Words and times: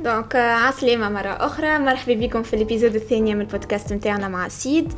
donc 0.00 0.36
عسلامة 0.36 1.08
مرة 1.08 1.28
أخرى. 1.28 1.78
مرحبا 1.78 2.14
بكم 2.14 2.42
في 2.42 2.54
ال 2.56 2.61
épisode 2.61 2.94
الثانية 2.94 3.34
من 3.34 3.40
البودكاست 3.40 3.92
متاعنا 3.92 4.28
مع 4.28 4.48
سيد 4.48 4.92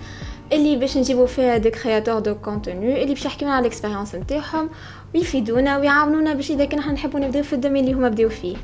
اللي 0.53 0.77
باش 0.77 0.97
نجيبو 0.97 1.27
فيها 1.27 1.57
des 1.57 1.71
créateurs 1.71 2.19
de 2.19 2.35
contenu 2.35 3.03
اللي 3.03 3.15
باش 3.15 3.25
يحكيونا 3.25 3.55
على 3.55 3.61
ال 3.61 3.66
expérience 3.66 4.15
نتاعهم 4.15 4.71
ويفيدونا 5.15 5.79
ويعاونونا 5.79 6.35
باش 6.35 6.51
إذا 6.51 6.65
كنا 6.65 6.93
نحبوا 6.93 7.21
نبداو 7.21 7.43
في 7.43 7.53
ال 7.53 7.57
domaine 7.57 7.85
اللي 7.85 7.95
هما 7.97 8.09
بداو 8.09 8.29
فيه. 8.29 8.57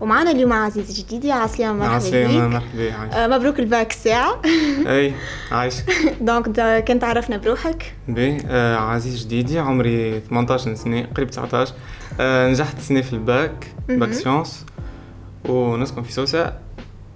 ومعنا 0.00 0.30
اليوم 0.30 0.52
عزيز 0.52 1.00
جديدي 1.00 1.34
عسلامة 1.34 1.78
مرحبا 1.78 1.94
عسلامة 1.94 2.48
مرحبا 2.48 3.14
آه 3.24 3.26
مبروك 3.26 3.58
الباك 3.58 3.92
ساعة. 3.92 4.42
أي 4.86 5.12
عايش. 5.52 5.74
donc 6.20 6.44
كنت 6.88 7.04
عرفنا 7.04 7.36
بروحك. 7.36 7.94
باهي 8.08 8.38
آه 8.46 8.76
عزيز 8.76 9.24
جديدي 9.24 9.58
عمري 9.58 10.20
18 10.20 10.74
سنة 10.74 11.06
قريب 11.16 11.30
19 11.30 11.74
آه 12.20 12.48
نجحت 12.48 12.78
سنة 12.80 13.00
في 13.00 13.12
ال 13.12 13.23
bac, 13.23 13.66
bac 13.88 14.12
sciences. 14.12 14.64
ونسكن 15.48 16.02
في 16.02 16.12
سوسة 16.12 16.52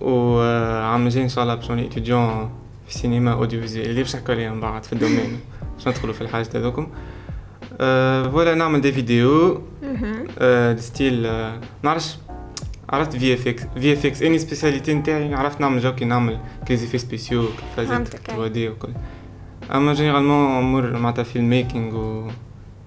وعام 0.01 1.09
جاي 1.09 1.23
إن 1.23 1.29
شاء 1.29 1.45
الله 1.45 1.55
باش 1.55 1.71
نولي 1.71 1.87
étudiant 1.87 2.51
في 2.87 2.95
cinéma 2.95 3.33
audiovisuel 3.33 3.91
اللي 3.91 4.03
باش 4.03 4.17
نحكي 4.17 4.33
عليها 4.33 4.53
من 4.53 4.61
بعد 4.61 4.85
في 4.85 4.93
ال 4.93 4.98
domaine. 4.98 5.41
باش 5.77 5.89
ندخلوا 5.89 6.15
في 6.15 6.21
الحاجات 6.21 6.57
هذوكم؟ 6.57 6.87
أه 7.81 8.23
voilà 8.23 8.55
نعمل 8.55 8.81
des 8.81 8.93
vidéos. 8.93 9.63
أه 10.39 10.73
des 10.73 10.81
styles 10.81 11.27
أه 11.27 11.61
نعرفش 11.83 12.17
عرفت 12.91 13.17
في 13.17 13.35
اف 13.35 13.49
إكس 13.49 13.63
في 13.77 13.93
اف 13.93 14.07
إكس 14.07 14.23
أني 14.23 14.39
spécialité 14.39 14.95
نتاعي 14.95 15.35
عرفت 15.35 15.61
نعمل 15.61 15.81
جوكي 15.81 16.05
نعمل 16.05 16.39
كريزي 16.69 16.99
spéciaux 16.99 17.45
فازات 17.77 18.09
3D 18.09 18.69
وكل. 18.69 18.89
أما 19.75 19.95
généralement 19.95 20.57
امور 20.59 20.93
معناتها 20.93 21.23
filmmaking 21.23 21.97
و 21.97 22.31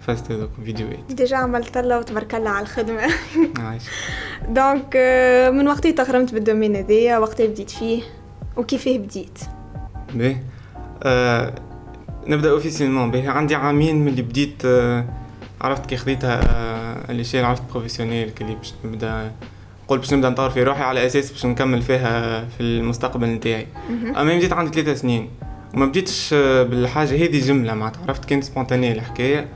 فازت 0.07 0.49
فيديوهات. 0.65 0.99
déjà 1.09 1.37
عملت 1.37 1.77
الله 1.77 1.99
وتبارك 1.99 2.35
الله 2.35 2.49
على 2.49 2.63
الخدمة. 2.63 3.01
عايش. 3.65 3.83
donc 4.49 4.95
من 5.53 5.67
وقتي 5.67 5.91
تغرمت 5.91 6.33
بال 6.33 6.42
domaine 6.42 6.75
هذايا 6.75 7.17
وقتي 7.17 7.47
بديت 7.47 7.69
فيه 7.69 8.03
وكيفاه 8.57 8.97
بديت؟ 8.97 9.39
باهي 10.13 10.37
آه 11.03 11.55
نبدأ 12.27 12.49
officiellement 12.49 13.11
باهي 13.11 13.27
عندي 13.27 13.55
عامين 13.55 13.95
من 13.95 14.07
اللي 14.07 14.21
بديت 14.21 14.65
آه 14.65 15.05
عرفت 15.61 15.85
كي 15.85 15.97
خديتها 15.97 16.41
آه 16.43 17.11
اللي 17.11 17.23
شي 17.23 17.39
عرفت 17.39 17.63
professionnel 17.71 18.29
كي 18.29 18.43
باش 18.43 18.73
نبدأ 18.85 19.31
قلت 19.87 19.99
باش 19.99 20.13
نبدأ 20.13 20.29
نطور 20.29 20.49
في 20.49 20.63
روحي 20.63 20.83
على 20.83 21.05
أساس 21.05 21.31
باش 21.31 21.45
نكمل 21.45 21.81
فيها 21.81 22.45
في 22.45 22.61
المستقبل 22.61 23.27
نتاعي. 23.27 23.67
أما 23.89 24.35
بديت 24.35 24.53
عندي 24.53 24.71
ثلاثة 24.81 24.93
سنين. 24.93 25.29
وما 25.73 25.85
بديتش 25.85 26.33
آه، 26.33 26.63
بالحاجة 26.63 27.15
هذه 27.15 27.47
جملة 27.47 27.73
معناتها 27.73 28.01
عرفت؟ 28.07 28.25
كانت 28.25 28.43
سبونتانيه 28.43 28.91
الحكاية. 28.91 29.47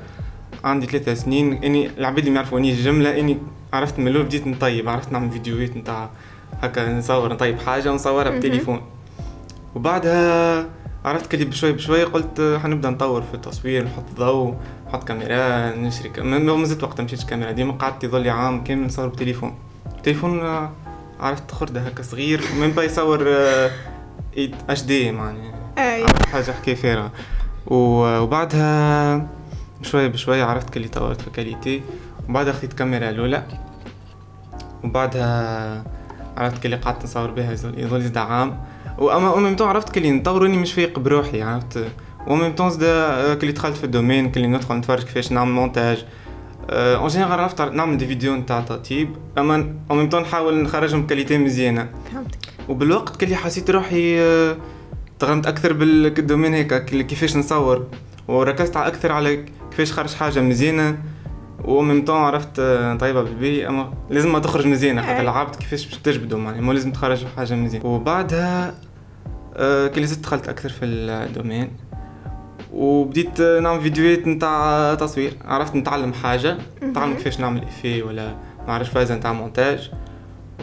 عندي 0.63 0.85
ثلاثة 0.85 1.13
سنين 1.13 1.63
إني 1.63 1.89
العباد 1.97 2.17
اللي 2.19 2.29
ما 2.29 2.35
يعرفونيش 2.35 2.81
جملة 2.81 3.19
إني 3.19 3.37
عرفت 3.73 3.99
من 3.99 4.07
الأول 4.07 4.25
بديت 4.25 4.47
نطيب 4.47 4.89
عرفت 4.89 5.11
نعمل 5.11 5.31
فيديوهات 5.31 5.77
نتاع 5.77 6.09
هكا 6.61 6.93
نصور 6.97 7.33
نطيب 7.33 7.59
حاجة 7.59 7.91
ونصورها 7.91 8.29
بالتليفون. 8.29 8.81
وبعدها 9.75 10.65
عرفت 11.05 11.31
كلي 11.31 11.45
بشوي 11.45 11.71
بشوي 11.71 12.03
قلت 12.03 12.59
حنبدا 12.63 12.89
نطور 12.89 13.21
في 13.21 13.33
التصوير 13.33 13.85
نحط 13.85 14.03
ضوء 14.17 14.55
نحط 14.87 15.03
كاميرا 15.07 15.75
نشري 15.75 16.09
كاميرا 16.09 16.55
ما 16.55 16.65
زلت 16.65 16.83
وقتها 16.83 17.03
مشيتش 17.03 17.25
كاميرا 17.25 17.51
ديما 17.51 17.71
قعدت 17.73 18.03
يظل 18.03 18.29
عام 18.29 18.63
كامل 18.63 18.85
نصور 18.85 19.07
بتليفون 19.07 19.55
التليفون 19.97 20.39
آه، 20.39 20.71
عرفت 21.19 21.51
خردة 21.51 21.81
هكا 21.81 22.03
صغير 22.03 22.41
من 22.59 22.71
با 22.71 22.83
يصور 22.83 23.27
اش 24.69 24.83
دي 24.83 25.11
معني. 25.11 25.51
اي 25.77 26.05
حاجة 26.31 26.51
حكاية 26.51 26.75
فارغة. 26.75 27.11
وبعدها 27.67 29.27
بشوية 29.81 30.07
بشوية 30.07 30.43
عرفت 30.43 30.69
كلي 30.69 30.87
طورت 30.87 31.21
في 31.21 31.29
كاليتي 31.29 31.81
وبعدها 32.29 32.53
خديت 32.53 32.73
كاميرا 32.73 33.09
الأولى 33.09 33.43
وبعدها 34.83 35.83
عرفت 36.37 36.63
كلي 36.63 36.75
قعدت 36.75 37.03
نصور 37.03 37.31
بها 37.31 37.51
يظل 37.51 38.01
زاد 38.01 38.17
عام. 38.17 38.63
وأما 38.97 39.27
أو 39.27 39.39
ميم 39.39 39.55
عرفت 39.59 39.89
كلي 39.89 40.11
نطور 40.11 40.45
إني 40.45 40.57
مش 40.57 40.73
فايق 40.73 40.99
بروحي 40.99 41.41
عرفت. 41.41 41.87
و 42.27 42.35
ميم 42.35 42.55
طون 42.55 42.69
زاد 42.69 43.37
كلي 43.37 43.51
دخلت 43.51 43.77
في 43.77 43.83
الدومين 43.83 44.31
كلي 44.31 44.47
ندخل 44.47 44.75
نتفرج 44.75 45.03
كيفاش 45.03 45.31
نعمل 45.31 45.51
مونتاج. 45.51 46.05
en 46.69 47.07
général 47.07 47.39
عرفت 47.39 47.61
نعمل 47.61 47.97
des 47.97 48.07
vidéos 48.07 48.35
نتاع 48.35 48.61
تطيب 48.61 49.15
أما 49.37 49.73
au 49.91 49.95
même 49.95 50.09
temps 50.09 50.21
نحاول 50.21 50.63
نخرجهم 50.63 51.03
ب 51.03 51.07
qualité 51.08 51.37
مزيانة. 51.37 51.89
فهمتك. 52.13 52.37
وبالوقت 52.69 53.15
كلي 53.15 53.35
حسيت 53.35 53.69
روحي 53.69 54.19
آه، 54.19 54.57
تغرمت 55.19 55.47
أكثر 55.47 55.73
بال 55.73 55.91
domaine 55.91 56.53
هيك 56.53 56.85
كيفاش 56.85 57.37
نصور. 57.37 57.87
وركزت 58.27 58.77
على 58.77 58.87
أكثر 58.87 59.11
على 59.11 59.45
كيفاش 59.71 59.93
خرج 59.93 60.13
حاجة 60.13 60.39
مزيانة 60.39 60.97
و 61.65 61.73
même 61.73 62.05
temps 62.05 62.17
عرفت 62.17 62.59
آه، 62.59 62.95
طيبة 62.95 63.23
بالباهي 63.23 63.67
أما 63.67 63.93
لازم 64.09 64.31
ما 64.31 64.39
تخرج 64.39 64.67
مزيانة 64.67 65.01
خاطر 65.01 65.21
العبد 65.21 65.55
كيفاش 65.55 65.85
باش 65.85 65.97
تجبدوا 65.97 66.39
معناها 66.39 66.61
مو 66.61 66.71
لازم 66.71 66.91
تخرج 66.91 67.25
حاجة 67.37 67.53
مزيانة. 67.53 67.85
وبعدها 67.85 68.73
آه، 69.55 69.87
كي 69.87 70.05
زدت 70.05 70.23
دخلت 70.23 70.49
أكثر 70.49 70.69
في 70.69 70.85
ال 70.85 70.96
domaine 70.96 71.71
وبديت 72.73 73.39
آه، 73.39 73.59
نعمل 73.59 73.81
فيديوهات 73.81 74.27
نتاع 74.27 74.95
تصوير. 74.95 75.33
عرفت 75.45 75.75
نتعلم 75.75 76.13
حاجة 76.13 76.57
نتعلم 76.83 77.13
كيفاش 77.13 77.39
نعمل 77.39 77.63
effet 77.63 78.01
ولا 78.01 78.35
ما 78.67 78.73
عرفش 78.73 78.89
فازه 78.89 79.15
نتاع 79.15 79.33
مونتاج 79.33 79.91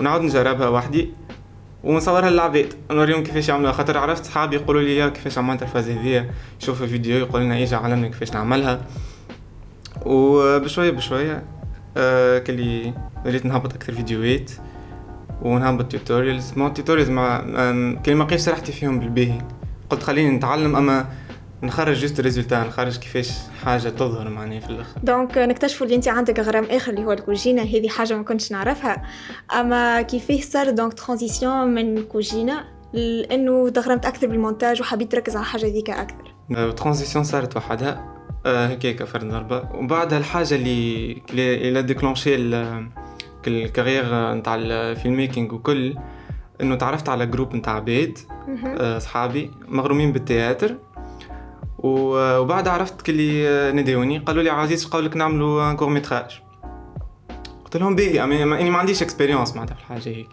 ونعاود 0.00 0.22
نجربها 0.22 0.68
وحدي. 0.68 1.12
ونصورها 1.86 2.30
للعباد 2.30 2.74
نوريهم 2.90 3.22
كيفاش 3.22 3.48
يعملوها. 3.48 3.72
خاطر 3.72 3.98
عرفت 3.98 4.24
صحابي 4.24 4.56
يقولوا 4.56 4.82
لي 4.82 4.96
يا 4.96 5.08
كيفاش 5.08 5.38
عملت 5.38 5.62
الفازه 5.62 6.00
هذيا؟ 6.00 6.30
يشوفوا 6.62 6.86
فيديو 6.86 7.16
يقول 7.16 7.42
لنا 7.42 7.62
أجي 7.62 7.74
علمني 7.74 8.08
كيفاش 8.08 8.32
نعملها. 8.32 8.80
وبشوية 10.06 10.90
بشوية 10.90 11.44
آه 11.96 12.38
كلي 12.38 12.94
وليت 13.26 13.46
نهبط 13.46 13.74
أكثر 13.74 13.92
فيديوهات 13.92 14.50
ونهبط 15.42 15.92
tutorials 15.92 16.52
ما 16.56 16.68
tutorials 16.68 17.10
ما 17.10 17.98
كلي 18.06 18.14
ما 18.14 18.24
راحتي 18.48 18.72
فيهم 18.72 19.00
بالباهي. 19.00 19.38
قلت 19.90 20.02
خليني 20.02 20.36
نتعلم 20.36 20.76
أما 20.76 21.06
نخرج 21.62 21.96
juste 21.96 22.20
résultat 22.20 22.64
نخرج 22.64 22.96
كيفاش 22.98 23.30
حاجة 23.64 23.88
تظهر 23.88 24.28
معناها 24.28 24.60
في 24.60 24.70
الآخر. 24.70 25.00
donc 25.02 25.38
نكتشفوا 25.38 25.86
اللي 25.86 25.96
انت 25.96 26.08
عندك 26.08 26.40
غرام 26.40 26.64
آخر 26.64 26.92
اللي 26.92 27.04
هو 27.04 27.12
الكوجينة 27.12 27.62
هذه 27.62 27.88
حاجة 27.88 28.16
ما 28.16 28.22
كنتش 28.22 28.52
نعرفها. 28.52 29.02
أما 29.60 30.02
كيفاه 30.02 30.40
صار 30.40 30.70
donc 30.70 30.94
transition 30.94 31.74
من 31.74 32.02
كوجينه 32.02 32.64
لأنه 32.92 33.68
تغرمت 33.68 34.06
أكثر 34.06 34.26
بالمونتاج 34.26 34.80
وحبيت 34.80 35.12
تركز 35.12 35.36
على 35.36 35.42
الحاجة 35.42 35.66
ذيك 35.66 35.90
أكثر. 35.90 36.34
transition 36.70 37.24
صارت 37.24 37.56
وحدها. 37.56 38.16
آه، 38.46 38.66
هكاك 38.66 39.04
فرد 39.04 39.28
ضربة 39.28 39.68
وبعدها 39.74 40.18
الحاجة 40.18 40.54
اللي 40.54 41.22
اللي 41.32 41.82
déclenché 41.82 42.36
ال 43.46 43.56
carrière 43.56 44.34
نتاع 44.34 44.54
ال 44.54 45.16
filmmaking 45.16 45.54
وكل 45.54 45.94
إنه 46.60 46.74
تعرفت 46.74 47.08
على 47.08 47.26
groupe 47.26 47.54
نتاع 47.54 47.76
عباد 47.76 48.18
آه، 48.66 48.98
صحابي 48.98 49.50
مغرومين 49.68 50.12
بال 50.12 50.25
théâtre. 50.25 50.76
وبعد 51.78 52.68
عرفت 52.68 53.02
كلي 53.02 53.72
نداوني 53.72 54.18
قالوا 54.18 54.42
لي 54.42 54.50
عزيز 54.50 54.86
قولك 54.86 55.16
نعملوا 55.16 55.72
court-métrage. 55.72 56.40
قلت 57.64 57.76
لهم 57.76 57.96
باهي 57.96 58.22
اني 58.24 58.70
ما 58.70 58.78
عنديش 58.78 59.02
expérience 59.02 59.56
معناتها 59.56 59.74
في 59.74 59.80
الحاجة 59.80 60.08
هيك. 60.08 60.28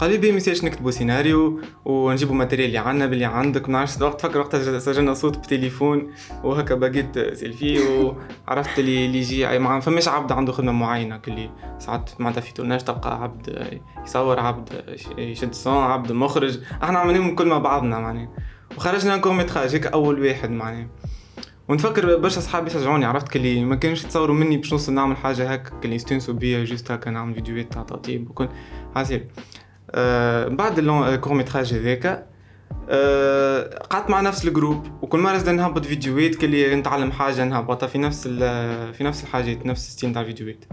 قال 0.00 0.10
لي 0.10 0.18
باهي 0.18 0.32
ميسالش 0.32 0.64
نكتبوا 0.64 0.90
سيناريو 0.90 1.60
ونجيبوا 1.84 2.34
matériel 2.34 2.68
اللي 2.68 2.78
عندنا 2.78 3.06
باللي 3.06 3.24
عندك. 3.24 3.68
ما 3.68 3.72
نعرفش 3.72 4.02
وقت 4.02 4.20
فكر 4.20 4.38
وقتها 4.38 4.78
سجلنا 4.78 5.14
صوت 5.14 5.38
بتليفون 5.38 6.10
وهكا 6.44 6.74
baguette 6.74 7.18
selfie 7.18 7.78
وعرفت 7.78 8.78
اللي 8.78 9.06
اللي 9.06 9.18
يجي 9.18 9.58
ما 9.58 9.80
فماش 9.80 10.08
عبد 10.08 10.32
عنده 10.32 10.52
خدمة 10.52 10.72
معينة 10.72 11.16
كلي. 11.16 11.50
ساعات 11.78 12.10
معناتها 12.18 12.40
في 12.40 12.54
tournage 12.54 12.84
تلقى 12.84 13.22
عبد 13.22 13.70
يصور 14.04 14.40
عبد 14.40 14.68
يشد 15.18 15.54
son 15.54 15.82
عبد 15.82 16.12
مخرج. 16.12 16.58
إحنا 16.82 16.98
عاملين 16.98 17.34
كل 17.34 17.46
مع 17.46 17.58
بعضنا 17.58 17.98
معناها. 17.98 18.28
وخرجنا 18.76 19.16
court 19.16 19.36
métrage 19.36 19.74
هيك 19.74 19.86
أول 19.86 20.20
واحد 20.20 20.50
معناها 20.50 20.86
ونفكر 21.68 22.16
برشا 22.16 22.40
صحابي 22.40 22.70
شجعوني 22.70 23.04
عرفت 23.04 23.28
كلي 23.28 23.64
ما 23.64 23.76
كانوش 23.76 24.04
يتصوروا 24.04 24.34
مني 24.36 24.56
باش 24.56 24.72
نوصل 24.72 24.92
نعمل 24.92 25.16
حاجة 25.16 25.52
هكا 25.52 25.70
كلي 25.82 25.94
يستنسوا 25.94 26.34
بيا 26.34 26.64
juste 26.64 26.90
هكا 26.90 27.10
نعمل 27.10 27.34
فيديوهات 27.34 27.72
تاع 27.72 27.82
تطيب 27.82 28.30
وكل. 28.30 28.48
حاسب 28.94 29.22
آه 29.90 30.48
بعد 30.48 30.78
ال 30.78 30.87
court 30.87 31.34
métrage 31.34 31.74
هذاك 31.74 32.26
آه 32.88 33.78
قعدت 33.78 34.10
مع 34.10 34.20
نفس 34.20 34.44
ال 34.44 34.50
groupe 34.50 34.86
وكل 35.02 35.18
مرة 35.18 35.38
زدنا 35.38 35.52
نهبط 35.52 35.84
فيديوهات 35.84 36.34
كلي 36.34 36.74
نتعلم 36.74 37.12
حاجة 37.12 37.44
نهبطها 37.44 37.86
في 37.86 37.98
نفس 37.98 38.28
في 38.28 38.98
نفس 39.00 39.22
الحاجات 39.22 39.66
نفس 39.66 39.86
ال 39.86 39.90
chaîne 39.90 40.12
تاع 40.12 40.22
الفيديوهات 40.22 40.64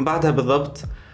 بعدها 0.00 0.30
بالضبط 0.30 0.78
آه 0.78 1.11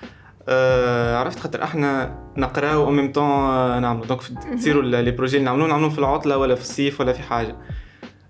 عرفت 1.19 1.39
خاطر 1.39 1.63
إحنا 1.63 2.19
نقراو 2.37 2.85
au 2.85 2.91
même 2.91 3.13
temps 3.13 3.83
نعملو. 3.83 4.05
donc 4.05 4.21
تصيروا 4.59 4.83
les 4.83 5.11
projets 5.11 5.37
اللي 5.37 5.45
نعملو 5.45 5.67
نعملو 5.67 5.91
في 5.91 5.99
العطلة 5.99 6.39
ولا 6.39 6.55
في 6.55 6.61
الصيف 6.61 7.01
ولا 7.01 7.13
في 7.13 7.23
حاجة. 7.23 7.57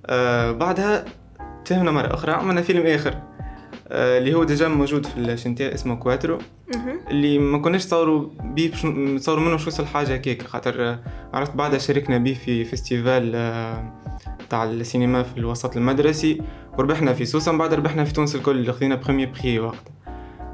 آه 0.07 0.53
بعدها 0.53 1.05
تفهمنا 1.65 1.91
مرة 1.91 2.15
أخرى 2.15 2.33
عملنا 2.33 2.63
فيلم 2.63 2.87
آخر 2.87 3.15
آه، 3.91 4.19
اللي 4.19 4.35
هو 4.35 4.45
déjà 4.45 4.69
موجود 4.69 5.07
في 5.07 5.17
ال 5.19 5.27
chaîne 5.27 5.75
اسمه 5.75 5.95
كواترو 5.95 6.39
اللي 7.11 7.39
ما 7.39 7.59
كناش 7.59 7.87
نصوروا 7.87 8.29
بيه 8.43 8.71
باش 8.71 8.85
نصوروا 8.85 9.45
منه 9.45 9.57
شو 9.57 9.83
الحاجة 9.83 10.15
هكاك. 10.15 10.43
خاطر 10.43 10.89
آه، 10.89 10.99
عرفت 11.35 11.55
بعدها 11.55 11.79
شاركنا 11.79 12.19
بيه 12.19 12.35
في 12.35 12.65
festival 12.65 13.33
آه، 13.35 13.93
تاع 14.51 14.65
السينما 14.65 15.23
في 15.23 15.39
الوسط 15.39 15.77
المدرسي 15.77 16.43
وربحنا 16.79 17.13
في 17.13 17.25
سوسه 17.25 17.53
من 17.53 17.59
بعد 17.59 17.75
ربحنا 17.75 18.05
في 18.05 18.13
تونس 18.13 18.35
الكل 18.35 18.57
اللي 18.57 18.73
خذينا 18.73 18.95
premier 18.95 19.27
prix 19.27 19.59
وقتها. 19.59 19.98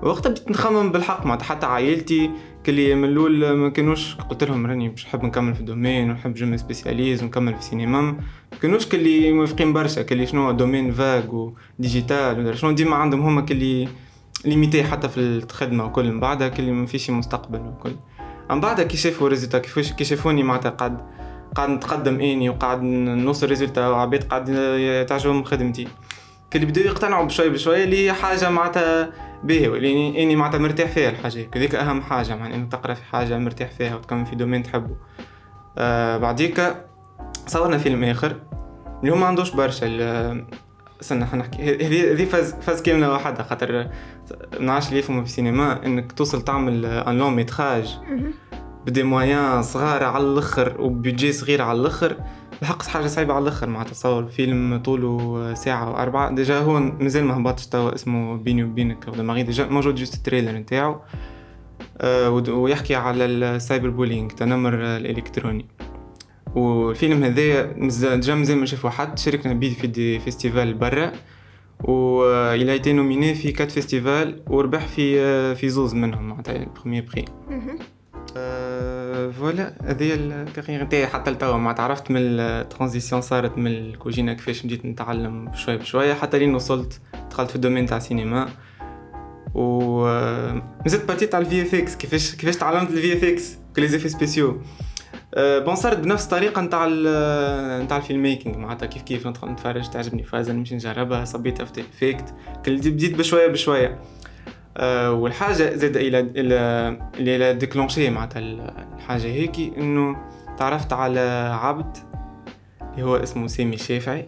وقتها 0.04 0.30
بديت 0.30 0.50
نخمم 0.50 0.92
بالحق 0.92 1.26
معناتها 1.26 1.44
حتى 1.44 1.66
عائلتي 1.66 2.30
كلي 2.66 2.94
من 2.94 3.04
الأول 3.04 3.52
ما 3.52 3.68
كانوش 3.68 4.14
قلت 4.14 4.44
لهم 4.44 4.66
راني 4.66 4.88
باش 4.88 5.06
نحب 5.06 5.24
نكمل 5.24 5.54
في 5.54 5.60
ال 5.60 5.66
domaine 5.66 6.10
ونحب 6.10 6.34
je 6.34 6.56
spécialise 6.56 7.22
ونكمل 7.22 7.52
في 7.54 7.58
السينما. 7.58 8.00
ما 8.00 8.58
كانوش 8.62 8.86
كلي 8.86 9.32
موافقين 9.32 9.72
برشا 9.72 10.02
كلي 10.02 10.26
شنو 10.26 10.52
domaine 10.52 10.92
vague 10.92 11.52
و 11.78 11.86
digital 11.86 12.38
ولا 12.38 12.54
شنو. 12.54 12.70
ديما 12.70 12.96
عندهم 12.96 13.20
هما 13.20 13.40
كلي 13.40 13.88
limité 14.44 14.84
حتى 14.84 15.08
في 15.08 15.20
الخدمة 15.20 15.84
وكل 15.84 16.12
من 16.12 16.20
بعدها 16.20 16.48
كلي 16.48 16.72
ما 16.72 16.86
فيش 16.86 17.10
مستقبل 17.10 17.60
وكل. 17.60 17.96
من 18.50 18.60
بعدها 18.60 18.84
كي 18.84 18.96
شافوا 18.96 19.28
résultat 19.28 19.58
كيفاش 19.58 19.92
كي 19.92 20.04
شافوني 20.04 20.42
معناتها 20.42 20.70
قاعد 20.70 20.98
قاعد 21.54 21.70
نتقدم 21.70 22.20
إني 22.20 22.48
وقاعد 22.48 22.82
نوصل 22.82 23.46
résultat 23.46 23.88
وعباد 23.88 24.24
قاعد 24.24 24.44
تعجبهم 25.08 25.44
خدمتي. 25.44 25.88
كلي 26.52 26.66
بداو 26.66 26.84
يقتنعوا 26.84 27.24
بشوي 27.24 27.48
بشوي 27.48 27.84
اللي 27.84 28.12
حاجة 28.12 28.50
معناتها 28.50 29.12
باهي 29.44 29.66
لاني 29.66 30.22
إني 30.22 30.36
معناتها 30.36 30.58
مرتاح 30.58 30.90
فيها 30.90 31.10
الحاجة 31.10 31.50
هذيك 31.54 31.74
أهم 31.74 32.02
حاجة 32.02 32.36
معناتها 32.36 32.56
انك 32.56 32.72
تقرأ 32.72 32.94
في 32.94 33.04
حاجة 33.04 33.38
مرتاح 33.38 33.70
فيها 33.70 33.96
وتكمل 33.96 34.26
في 34.26 34.36
domaine 34.36 34.62
تحبه. 34.62 34.96
آه 35.78 36.16
بعديك 36.16 36.62
صورنا 37.46 37.78
فيلم 37.78 38.04
آخر. 38.04 38.36
اللي 39.00 39.12
هو 39.12 39.16
ما 39.16 39.26
عندوش 39.26 39.50
برشا 39.50 39.86
استنى 41.00 41.26
نحكي. 41.34 41.62
هذه 41.62 42.12
هذه 42.12 42.24
فاز 42.24 42.54
فاز 42.54 42.82
كاملة 42.82 43.12
واحدة 43.12 43.42
خاطر 43.42 43.72
ما 43.72 43.90
نعرفش 44.60 44.88
اللي 44.88 44.98
يفهموا 44.98 45.22
في 45.22 45.28
السينما. 45.28 45.86
إنك 45.86 46.12
توصل 46.12 46.42
تعمل 46.42 46.86
un 46.86 47.18
long 47.18 47.36
métrage 47.36 47.98
ب 48.86 48.90
des 48.90 49.02
moyens 49.02 49.62
صغار 49.62 50.04
على 50.04 50.24
الأخر 50.24 50.80
وبيجي 50.80 51.32
صغير 51.32 51.62
على 51.62 51.80
الأخر. 51.80 52.16
الحق 52.62 52.82
حاجة 52.82 53.06
صعيبة 53.06 53.34
على 53.34 53.42
الآخر 53.42 53.68
مع 53.68 53.82
تصور 53.82 54.26
فيلم 54.26 54.76
طوله 54.84 55.54
ساعة 55.54 55.90
وأربعة. 55.90 56.34
déjà 56.34 56.58
هو 56.58 56.80
مازال 56.80 57.24
ما 57.24 57.36
هبطش 57.36 57.66
توا 57.66 57.94
اسمه 57.94 58.36
بيني 58.36 58.64
وبينك 58.64 59.10
دو 59.10 59.22
ماري 59.22 59.42
déjà 59.42 59.66
موجود 59.66 59.94
juste 59.94 60.14
ال 60.14 60.19
trailer 60.19 60.52
نتاعو. 60.52 61.00
أه 61.98 62.30
ويحكي 62.30 62.94
على 62.94 63.24
ال 63.24 63.90
cyberbullying 63.90 64.30
التنمر 64.30 64.74
الإلكتروني. 64.74 65.66
والفيلم 66.54 67.24
هذايا 67.24 67.62
déjà 68.16 68.34
مازال 68.34 68.58
ما 68.58 68.66
شافو 68.66 68.88
حد. 68.88 69.18
شاركنا 69.18 69.52
بيه 69.52 69.74
في 69.74 69.86
des 69.86 70.18
festivals 70.18 70.74
برا. 70.74 71.12
و 71.80 72.24
il 72.54 72.72
a 72.72 72.77
été 72.77 72.92
nominé 72.92 73.34
في 73.34 73.52
quatre 73.52 73.70
festivals 73.70 74.42
وربح 74.46 74.86
في 74.86 75.54
في 75.54 75.68
زوز 75.68 75.94
منهم 75.94 76.28
معناتها 76.28 76.66
premier 76.74 77.00
prix 77.00 77.24
voilà 79.30 79.74
هذه 79.84 80.14
ال 80.14 80.22
carrière 80.22 80.84
نتاعي 80.84 81.06
حتى 81.06 81.30
لتوا. 81.30 81.56
ما 81.56 81.72
تعرفت 81.72 82.10
من 82.10 82.20
ال 82.20 82.29
transition 82.29 83.20
صارت 83.20 83.58
من 83.58 83.66
الكوجينه 83.66 84.32
كيفاش 84.32 84.62
بديت 84.62 84.84
نتعلم 84.86 85.52
شوية 85.54 85.76
بشوية. 85.76 86.14
حتى 86.14 86.38
لين 86.38 86.54
وصلت 86.54 87.00
دخلت 87.30 87.50
في 87.50 87.56
ال 87.56 87.60
domaine 87.60 87.86
تاع 87.86 87.96
السينما. 87.96 88.48
و 89.54 90.04
مازلت 90.84 91.04
بارتيت 91.04 91.34
على 91.34 91.44
ال 91.44 91.62
VFX 91.62 91.96
كيفاش 91.96 92.34
كيفاش 92.34 92.56
تعلمت 92.56 92.90
ال 92.90 93.12
VFX 93.12 93.58
كلي 93.76 93.88
les 93.88 93.95
effets 93.95 94.08
spéciaux 94.08 94.60
bon 95.36 95.74
صارت 95.74 95.98
بنفس 95.98 96.24
الطريقة 96.24 96.62
نتاع 96.62 96.86
نتاع 97.82 97.96
ال 97.96 98.22
filmmaking 98.22 98.58
معناتها 98.58 98.86
كيف 98.86 99.02
كيف 99.02 99.26
ندخل 99.26 99.48
نتفرج 99.48 99.90
تعجبني. 99.90 100.22
فازا 100.22 100.52
نمشي 100.52 100.74
نجربها 100.74 101.24
صبيت 101.24 101.60
After 101.60 101.82
Effects 101.82 102.34
بديت 102.66 103.18
بشوية 103.18 103.46
بشوية. 103.46 103.98
والحاجة 105.10 105.52
زاد 105.52 105.96
il 105.96 106.20
a 106.20 106.46
il 106.46 106.98
a 107.18 107.30
il 107.30 107.54
a 107.54 107.60
déclenché 107.60 108.10
معناتها 108.10 108.38
الحاجة 108.94 109.26
هيك 109.26 109.58
إنه 109.78 110.16
تعرفت 110.58 110.92
على 110.92 111.50
عبد 111.62 111.96
اللي 112.92 113.02
هو 113.02 113.16
اسمه 113.16 113.46
سامي 113.46 113.74
الشافعي 113.74 114.26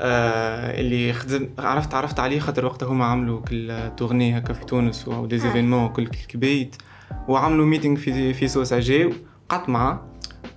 آه 0.00 0.80
اللي 0.80 1.12
خدم 1.12 1.48
عرفت 1.58 1.94
عرفت 1.94 2.20
عليه 2.20 2.40
خاطر 2.40 2.64
وقتها 2.66 2.86
هما 2.88 3.04
عملوا 3.04 3.40
كل 3.40 3.90
tournée 3.96 4.38
هكا 4.38 4.52
في 4.52 4.64
تونس 4.64 5.08
و 5.08 5.26
des 5.26 5.38
événements 5.38 5.88
كل 5.88 6.06
كبيت 6.06 6.76
وعملوا 7.28 7.66
meeting 7.66 7.96
في 7.96 8.34
في 8.34 8.48
سوسه 8.48 8.78
جاو 8.78 9.10
قعدت 9.48 9.68
معاه 9.68 10.02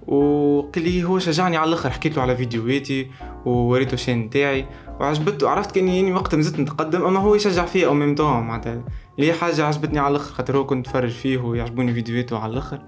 وقال 0.07 0.84
لي 0.84 1.04
هو 1.04 1.19
شجعني 1.19 1.57
على 1.57 1.68
الآخر 1.69 1.89
حكيت 1.89 2.16
له 2.16 2.22
على 2.22 2.36
فيديوهاتي 2.36 3.07
ووريته 3.45 3.94
ال 3.94 3.99
chaîne 3.99 4.30
تاعي 4.30 4.66
وعجبته. 5.01 5.50
عرفت 5.50 5.71
كاني 5.71 5.98
يعني 5.98 6.13
وقتها 6.13 6.38
مازلت 6.38 6.59
نتقدم 6.59 7.06
أما 7.06 7.19
هو 7.19 7.36
يشجع 7.36 7.65
فيا 7.65 7.88
au 7.88 7.94
même 7.94 8.16
temps 8.16 8.40
معناتها. 8.44 8.83
اللي 9.19 9.33
حاجة 9.33 9.65
عجبتني 9.65 10.00
على 10.00 10.12
الآخر 10.12 10.33
خاطر 10.33 10.57
هو 10.57 10.65
كنت 10.65 10.88
نتفرج 10.88 11.09
فيه 11.09 11.38
ويعجبوني 11.38 11.94
فيديوهاته 11.94 12.39
على 12.39 12.53
الآخر. 12.53 12.81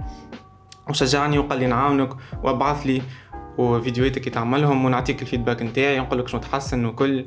وشجعني 0.89 1.39
وقال 1.39 1.59
لي 1.59 1.67
نعاونك 1.67 2.09
وابعث 2.43 2.85
لي 2.85 3.01
وفيديوهاتك 3.57 4.21
كي 4.21 4.29
تعملهم 4.29 4.85
ونعطيك 4.85 5.21
ال 5.21 5.25
feedback 5.25 5.61
نتاعي 5.61 5.99
ونقول 5.99 6.19
لك 6.19 6.27
شنو 6.27 6.41
تحسن 6.41 6.85
وكل. 6.85 7.25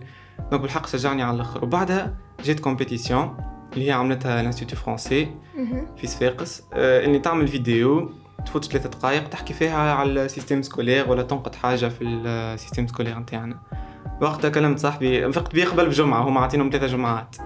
donc 0.50 0.62
بالحق 0.62 0.86
شجعني 0.86 1.22
على 1.22 1.34
الآخر. 1.34 1.64
وبعدها 1.64 2.16
جيت 2.44 2.60
compétition 2.60 3.36
اللي 3.72 3.86
هي 3.86 3.92
عملتها 3.92 4.40
ال 4.40 4.44
Institut 4.44 4.76
français 4.76 5.28
في 5.96 6.06
صفاقس. 6.06 6.62
آه 6.72 7.04
إني 7.04 7.18
تعمل 7.18 7.48
فيديو 7.48 8.10
تفوت 8.46 8.64
ثلاثة 8.64 8.88
دقائق 8.88 9.28
تحكي 9.28 9.54
فيها 9.54 9.92
على 9.92 10.24
ال 10.24 10.29
système 10.29 10.62
scolaire 10.62 11.10
ولا 11.10 11.22
تنقد 11.22 11.54
حاجة 11.54 11.88
في 11.88 12.04
ال 12.04 12.14
système 12.15 12.86
scolaire 12.86 13.18
نتاعنا. 13.18 13.58
وقتها 14.20 14.48
كلمت 14.48 14.78
صاحبي 14.78 15.32
فقت 15.32 15.54
بيه 15.54 15.64
قبل 15.64 15.86
بجمعة 15.86 16.28
هما 16.28 16.40
عاطينهم 16.40 16.70
ثلاثة 16.70 16.86
جمعات. 16.86 17.36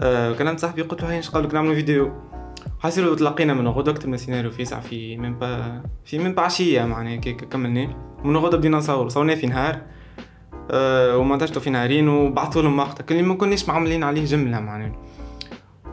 أه 0.00 0.32
كلمت 0.32 0.58
صاحبي 0.58 0.82
قلت 0.82 1.02
له 1.02 1.10
هاي 1.10 1.20
قالوا 1.20 1.52
نعملوا 1.52 1.74
فيديو. 1.74 2.12
حاسيلو 2.80 3.14
تلاقينا 3.14 3.54
من 3.54 3.68
غدا 3.68 3.92
كتبنا 3.92 4.16
سيناريو 4.16 4.50
في 4.50 4.64
ساعة 4.64 4.80
في 4.80 5.16
من 5.16 5.38
با 5.38 5.82
في 6.04 6.18
من 6.18 6.34
بعشية 6.34 6.84
معناها 6.84 7.16
كيك 7.16 7.44
كملنا 7.44 7.96
من 8.24 8.36
غدا 8.36 8.56
بدينا 8.56 8.78
نصور 8.78 9.08
صورناه 9.08 9.34
في 9.34 9.46
نهار. 9.46 9.82
أه 10.70 11.16
ومونتاجته 11.16 11.60
في 11.60 11.70
نهارين 11.70 12.08
وبعثوا 12.08 12.62
لهم 12.62 12.78
وقتها. 12.78 13.04
كل 13.04 13.22
ما 13.22 13.34
كناش 13.34 13.68
معملين 13.68 14.04
عليه 14.04 14.24
جملة 14.24 14.60
معناها. 14.60 14.92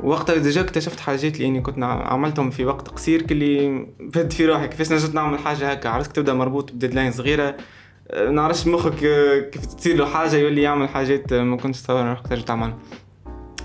وقتها 0.03 0.37
déjà 0.38 0.61
اكتشفت 0.61 0.99
حاجات 0.99 1.41
اللي 1.41 1.61
كنت 1.61 1.83
عملتهم 1.83 2.49
في 2.49 2.65
وقت 2.65 2.87
قصير 2.87 3.21
كلي 3.21 3.85
بهد 3.99 4.33
في 4.33 4.45
روحي 4.45 4.67
كيفاش 4.67 4.91
نجد 4.91 5.15
نعمل 5.15 5.39
حاجة 5.39 5.71
هكا؟ 5.71 5.89
عرفت 5.89 6.15
تبدأ 6.15 6.33
مربوط 6.33 6.71
ب 6.71 6.76
deadline 6.76 7.11
صغيرة؟ 7.11 7.57
نعرفش 8.31 8.68
مخك 8.68 9.04
أه، 9.04 9.39
كيف 9.39 9.65
تصير 9.65 9.95
له 9.95 10.06
حاجة 10.06 10.36
يولي 10.36 10.62
يعمل 10.62 10.89
حاجات 10.89 11.33
ما 11.33 11.57
كنتش 11.57 11.81
تصور 11.81 12.09
روحك 12.09 12.27
ترجع 12.27 12.44
تعملها 12.44 12.77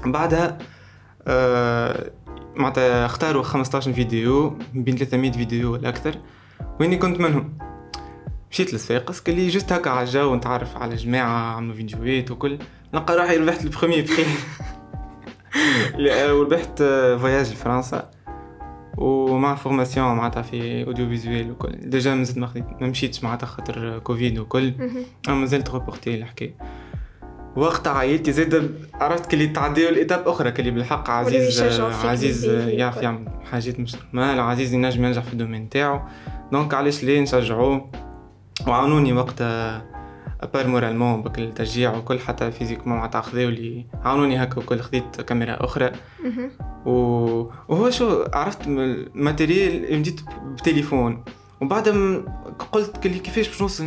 بعدها 0.05 0.59
أه 1.27 2.11
معناتها 2.57 3.07
اختاروا 3.07 3.43
15 3.43 3.93
فيديو 3.93 4.59
بين 4.75 4.97
300 4.97 5.33
فيديو 5.33 5.73
ولا 5.73 5.89
أكثر. 5.89 6.19
واني 6.81 6.97
كنت 6.97 7.21
منهم. 7.21 7.59
مشيت 8.51 8.75
لصفاقس 8.75 9.21
قال 9.21 9.37
لي 9.37 9.49
juste 9.49 9.73
هكا 9.73 9.91
على 9.91 10.03
الجو 10.03 10.35
نتعرف 10.35 10.77
على 10.77 10.95
جماعة 10.95 11.57
عملوا 11.57 11.75
فيديوهات 11.75 12.31
وكل. 12.31 12.59
نلقى 12.95 13.17
روحي 13.17 13.37
ربحت 13.37 13.65
ال 13.65 13.69
premier 13.69 14.03
prix 14.03 14.27
وربحت 16.35 16.79
voyage 17.21 17.53
لفرنسا. 17.53 18.11
ومع 18.99 19.55
formation 19.55 20.07
معناتها 20.17 20.43
في 20.43 20.87
audiovisuel 20.87 21.51
وكل 21.51 21.73
déjà 21.73 22.15
مازلت 22.15 22.39
ما 22.39 22.51
ما 22.81 22.87
مشيتش 22.87 23.25
معناتها 23.25 23.47
خاطر 23.47 23.99
كوفيد 23.99 24.39
وكل 24.39 24.73
اما 25.29 25.37
مازلت 25.37 25.71
reportée 25.71 26.15
الحكاية. 26.15 26.55
وقت 27.57 27.89
عائلتي 27.89 28.33
زاد 28.33 28.75
عرفت 28.95 29.31
كلي 29.31 29.47
تعديو 29.47 29.89
ال 29.89 29.95
étape 29.95 30.29
أخرى 30.29 30.51
كلي 30.51 30.71
بالحق 30.71 31.11
عزيز 31.11 31.63
عزيز 32.05 32.45
يعرف 32.69 32.97
يعمل 32.97 33.29
حاجات 33.51 33.81
مش 33.81 33.97
mal 34.13 34.41
عزيز 34.41 34.75
ينجم 34.75 35.05
ينجح 35.05 35.23
في 35.23 35.33
ال 35.33 35.37
domaine 35.37 35.69
تاعو. 35.69 36.01
donc 36.53 36.75
علاش 36.75 37.05
ليه 37.05 37.21
نشجعوه؟ 37.21 37.91
وعاونوني 38.67 39.13
وقتها 39.13 39.92
à 40.43 40.47
part 40.47 40.67
moralement 40.67 41.23
بك 41.23 41.39
التشجيع 41.39 41.97
وكل 41.97 42.19
حتى 42.19 42.51
physiquement 42.51 42.97
معناتها 42.97 43.21
خذاو 43.21 43.49
لي 43.49 43.87
عاونوني 44.05 44.43
هكا 44.43 44.59
وكل 44.59 44.81
خذيت 44.81 45.21
كاميرا 45.21 45.65
أخرى. 45.65 45.93
و... 46.87 46.93
وهو 47.69 47.91
شو 47.91 48.25
عرفت 48.33 48.67
ال 48.67 48.81
matériel 48.81 49.99
بديت 50.01 50.21
بتليفون. 50.45 51.25
وبعد 51.61 51.89
قلت 52.73 52.97
كلي 52.97 53.19
كيفاش 53.19 53.49
باش 53.49 53.63
نوصل 53.63 53.85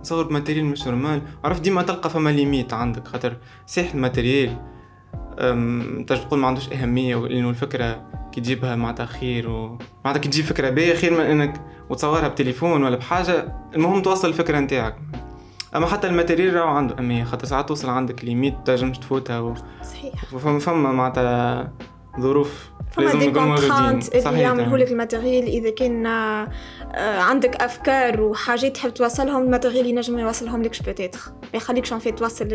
نصور 0.00 0.24
ب 0.24 0.28
matériel 0.28 0.64
مش 0.64 0.86
normal؟ 0.86 1.22
عرفت 1.44 1.62
ديما 1.62 1.82
تلقى 1.82 2.10
فما 2.10 2.30
limite 2.30 2.72
عندك 2.72 3.08
خاطر 3.08 3.36
صحيح 3.66 3.94
ال 3.94 4.01
matériel 4.01 4.56
تقدر 6.06 6.16
تقول 6.16 6.40
ما 6.40 6.46
عندوش 6.46 6.72
أهمية 6.72 7.16
لأنه 7.16 7.50
الفكرة 7.50 8.10
كي 8.32 8.40
تجيبها 8.40 8.76
معناتها 8.76 9.06
خير 9.06 9.50
و 9.50 9.78
معناتها 10.04 10.20
كي 10.20 10.28
تجيب 10.28 10.44
فكرة 10.44 10.70
باهية 10.70 10.94
خير 10.94 11.12
من 11.12 11.20
إنك 11.20 11.60
وتصورها 11.90 12.28
بتليفون 12.28 12.82
ولا 12.82 12.96
بحاجة 12.96 13.56
المهم 13.74 14.02
توصل 14.02 14.28
الفكرة 14.28 14.60
نتاعك. 14.60 14.96
أما 15.74 15.86
حتى 15.86 16.06
ال 16.06 16.11
matériel 16.11 16.54
راهو 16.54 16.68
عنده 16.68 16.98
اهميه 16.98 17.24
خاطر 17.24 17.46
ساعات 17.46 17.68
توصل 17.68 17.88
عندك 17.88 18.24
limite 18.24 18.54
تنجمش 18.64 18.98
تفوتها 18.98 19.40
و... 19.40 19.54
صحيح. 19.82 20.24
فما 20.24 20.58
فما 20.58 20.92
معناتها 20.92 21.72
ظروف 22.20 22.70
فما 22.92 23.14
des 23.14 23.30
contraintes 23.30 24.14
اللي 24.14 24.40
يعملوا 24.40 24.78
لك 24.78 24.90
ال 24.90 24.96
matériel 24.96 25.44
إذا 25.44 25.70
كان 25.70 26.06
آه، 26.06 26.48
عندك 27.20 27.62
أفكار 27.62 28.20
وحاجات 28.20 28.76
تحب 28.76 28.94
توصلهم 28.94 29.42
ال 29.42 29.47
matériel 29.47 29.86
ينجم 29.86 30.18
يوصلهم 30.18 30.62
لكش 30.62 30.82
peut-être 30.82 31.20
ما 31.42 31.56
يخليكش 31.56 31.92
في 31.92 32.12
توصل 32.12 32.48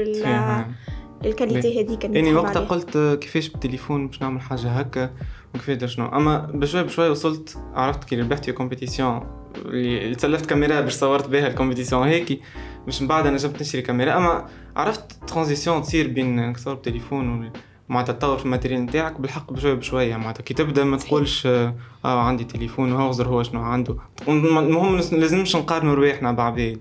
ال 1.25 1.32
qualité 1.33 1.83
هذيك 1.83 2.03
يعني 2.03 2.33
وقتها 2.33 2.59
قلت 2.59 2.97
كيفاش 3.21 3.49
بالتليفون 3.49 4.07
باش 4.07 4.21
نعمل 4.21 4.41
حاجة 4.41 4.67
هكا 4.67 5.09
وكيفاش 5.55 5.95
شنو 5.95 6.05
أما 6.05 6.37
بشوي 6.53 6.83
بشوي 6.83 7.09
وصلت 7.09 7.57
عرفت 7.73 8.03
كي 8.03 8.21
ربحت 8.21 8.45
في 8.45 8.51
compétition 8.51 9.21
اللي 9.65 10.15
تسلفت 10.15 10.45
كاميرا 10.45 10.81
باش 10.81 10.93
صورت 10.93 11.29
بها 11.29 11.47
ال 11.47 11.52
compétition 11.52 12.07
هيك 12.07 12.41
مش 12.87 13.01
من 13.01 13.07
بعد 13.07 13.27
أنا 13.27 13.37
جبت 13.37 13.61
نشري 13.61 13.81
كاميرا 13.81 14.17
أما 14.17 14.45
عرفت 14.75 15.11
transition 15.27 15.81
تصير 15.81 16.07
بين 16.07 16.51
نصور 16.51 16.73
بتليفون 16.73 17.51
معناتها 17.89 18.13
تطور 18.13 18.37
في 18.37 18.45
ال 18.45 18.49
matériel 18.49 18.81
نتاعك 18.81 19.21
بالحق 19.21 19.53
بشوية 19.53 19.73
بشوية. 19.73 20.15
معناتها 20.15 20.43
كي 20.43 20.53
تبدأ 20.53 20.83
ما 20.83 20.97
تقولش 20.97 21.45
آه 21.45 21.73
عندي 22.05 22.43
تليفون 22.43 22.91
وهغزر 22.91 23.27
هو 23.27 23.43
شنو 23.43 23.61
عنده. 23.61 23.95
المهم 24.27 24.97
لازمش 24.97 25.55
نقارنوا 25.55 25.95
رواحنا 25.95 26.31
بعباد 26.31 26.79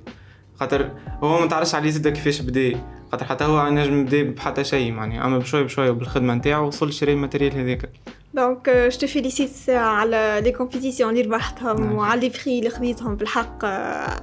خاطر 0.60 0.90
هو 1.22 1.40
ما 1.40 1.46
تعرفش 1.46 1.74
عليه 1.74 1.90
زاد 1.90 2.08
كيفاش 2.08 2.40
بدا 2.40 2.80
خاطر 3.12 3.26
حتى 3.26 3.44
هو 3.44 3.68
نجم 3.68 4.04
بدا 4.04 4.22
بحتى 4.22 4.64
شيء 4.64 4.92
معني 4.92 5.24
أما 5.24 5.38
بشوي 5.38 5.64
بشوي 5.64 5.90
وبالخدمة 5.90 6.34
نتاعو 6.34 6.66
وصل 6.66 6.92
شري 6.92 7.12
ال 7.12 7.17
matériel 7.17 7.54
هذاك. 7.54 7.90
donc 8.34 8.70
je 8.70 8.98
te 8.98 9.06
félicite 9.06 9.70
على 9.70 10.40
les 10.44 10.52
compétitions 10.52 11.10
اللي 11.16 11.22
ربحتهم 11.22 11.92
وعلى 11.92 12.20
les 12.20 12.28
prix 12.28 12.58
اللي 12.58 12.70
خذيتهم 12.70 13.16
بالحق 13.16 13.64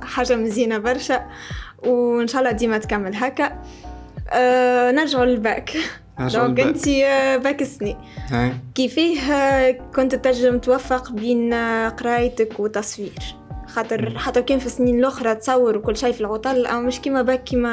حاجة 0.03 0.35
مزيانة 0.35 0.77
برشا. 0.77 1.25
وإن 1.85 2.27
شاء 2.27 2.41
الله 2.41 2.51
ديما 2.51 2.77
تكمل 2.77 3.15
هكا. 3.15 3.59
أه 4.29 4.91
نرجعوا 4.91 5.25
لل 5.25 5.41
bac. 5.41 5.71
donc 6.19 6.59
انت 6.59 6.89
bac 7.43 7.63
sciences 7.63 7.97
كيفاه 8.75 9.71
كنت 9.95 10.15
تنجم 10.15 10.57
توفق 10.57 11.11
بين 11.11 11.53
قرايتك 11.89 12.59
وتصوير؟ 12.59 13.35
خاطر 13.67 14.19
حتى 14.19 14.41
كان 14.41 14.59
في 14.59 14.65
السنين 14.65 14.99
الأخرى 14.99 15.35
تصور 15.35 15.77
وكل 15.77 15.97
شيء 15.97 16.11
في 16.11 16.21
العطل 16.21 16.65
أو 16.65 16.81
مش 16.81 16.99
كيما 16.99 17.21
باك 17.21 17.43
كيما 17.43 17.69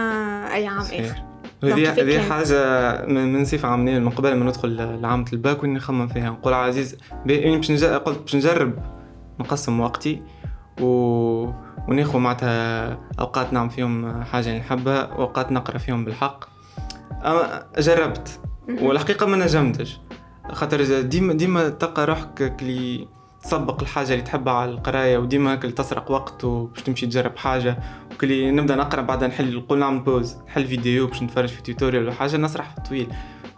أي 0.54 0.66
عام 0.66 0.78
آخر. 0.78 1.22
هذه 1.64 2.20
حاجة 2.28 3.06
من 3.06 3.44
صفة 3.44 3.68
عامة 3.68 3.98
من 3.98 4.10
قبل 4.10 4.34
ما 4.34 4.44
ندخل 4.44 5.00
لعامة 5.02 5.26
الباك 5.32 5.62
وإني 5.62 5.74
نخمم 5.74 6.08
فيها. 6.08 6.30
نقول 6.30 6.54
عزيز 6.54 6.96
باش 7.26 7.82
قلت 7.82 8.18
باش 8.18 8.36
نجرب 8.36 8.78
نقسم 9.40 9.80
وقتي 9.80 10.22
و... 10.80 10.86
وناخذ 11.88 12.18
معناتها 12.18 12.98
أوقات 13.20 13.52
نعمل 13.52 13.70
فيهم 13.70 14.22
حاجة 14.22 14.58
نحبها 14.58 15.14
واوقات 15.14 15.52
نقرأ 15.52 15.78
فيهم 15.78 16.04
بالحق. 16.04 16.44
أما 17.24 17.66
جربت 17.78 18.40
والحقيقة 18.82 19.26
ما 19.26 19.36
نجمتش. 19.36 20.00
خاطر 20.52 21.00
ديما 21.00 21.32
ديما 21.32 21.68
تلقى 21.68 22.06
روحك 22.06 22.56
كلي 22.56 23.08
تسبق 23.42 23.82
الحاجة 23.82 24.12
اللي 24.12 24.22
تحبها 24.22 24.54
على 24.54 24.70
القراية 24.70 25.18
وديما 25.18 25.54
كل 25.54 25.72
تسرق 25.72 26.10
وقت 26.10 26.44
وباش 26.44 26.82
تمشي 26.82 27.06
تجرب 27.06 27.36
حاجة 27.36 27.78
وكلي 28.14 28.50
نبدأ 28.50 28.76
نقرأ 28.76 29.02
بعدها 29.02 29.28
نحل 29.28 29.56
نقول 29.56 29.78
نعمل 29.78 30.00
pause 30.00 30.36
نحل 30.46 30.66
فيديو 30.66 31.06
باش 31.06 31.22
نتفرج 31.22 31.48
في 31.48 31.62
tutoriel 31.62 32.02
ولا 32.02 32.12
حاجة 32.12 32.36
نسرح 32.36 32.74
في 32.74 32.80
طويل. 32.88 33.08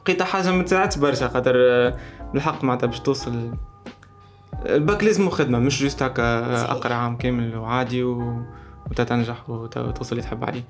لقيتها 0.00 0.24
حاجة 0.24 0.50
ما 0.52 0.62
تساعدش 0.62 0.98
برشا 0.98 1.28
خاطر 1.28 1.54
بالحق 2.32 2.64
معناتها 2.64 2.86
باش 2.86 3.00
توصل 3.00 3.54
الباك 4.66 5.04
لازم 5.04 5.30
خدمة 5.30 5.58
مش 5.58 5.82
juste 5.82 6.02
هكا 6.02 6.62
اقرا 6.70 6.94
عام 6.94 7.16
كامل 7.16 7.56
وعادي 7.56 8.02
و... 8.04 8.42
وتتنجح 8.90 9.50
وتوصل 9.50 10.12
اللي 10.12 10.22
تحب 10.22 10.44
عليه 10.44 10.64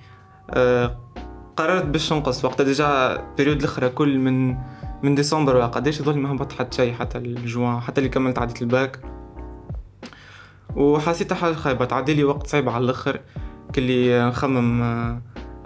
أه 0.51 0.99
قررت 1.57 1.85
باش 1.85 2.13
نقص 2.13 2.45
وقتها 2.45 2.65
déjà 2.65 3.17
période 3.37 3.59
الأخرى 3.59 3.89
كل 3.89 4.19
من 4.19 4.57
من 5.03 5.15
ديسمبر 5.15 5.61
قداش 5.61 6.01
يظل 6.01 6.19
ما 6.19 6.33
هبط 6.33 6.53
حتى 6.53 6.77
شيء 6.77 6.95
حتى 6.95 7.19
الجوان 7.19 7.81
حتى 7.81 7.99
اللي 7.99 8.09
كملت 8.09 8.39
عديت 8.39 8.63
الباك. 8.63 9.01
وحسيت 10.77 11.33
حاجة 11.33 11.53
خايبة 11.53 11.85
تعدي 11.85 12.15
لي 12.15 12.25
وقت 12.25 12.47
صعيب 12.47 12.69
على 12.69 12.85
الأخر. 12.85 13.21
كلي 13.75 14.29
نخمم 14.29 14.81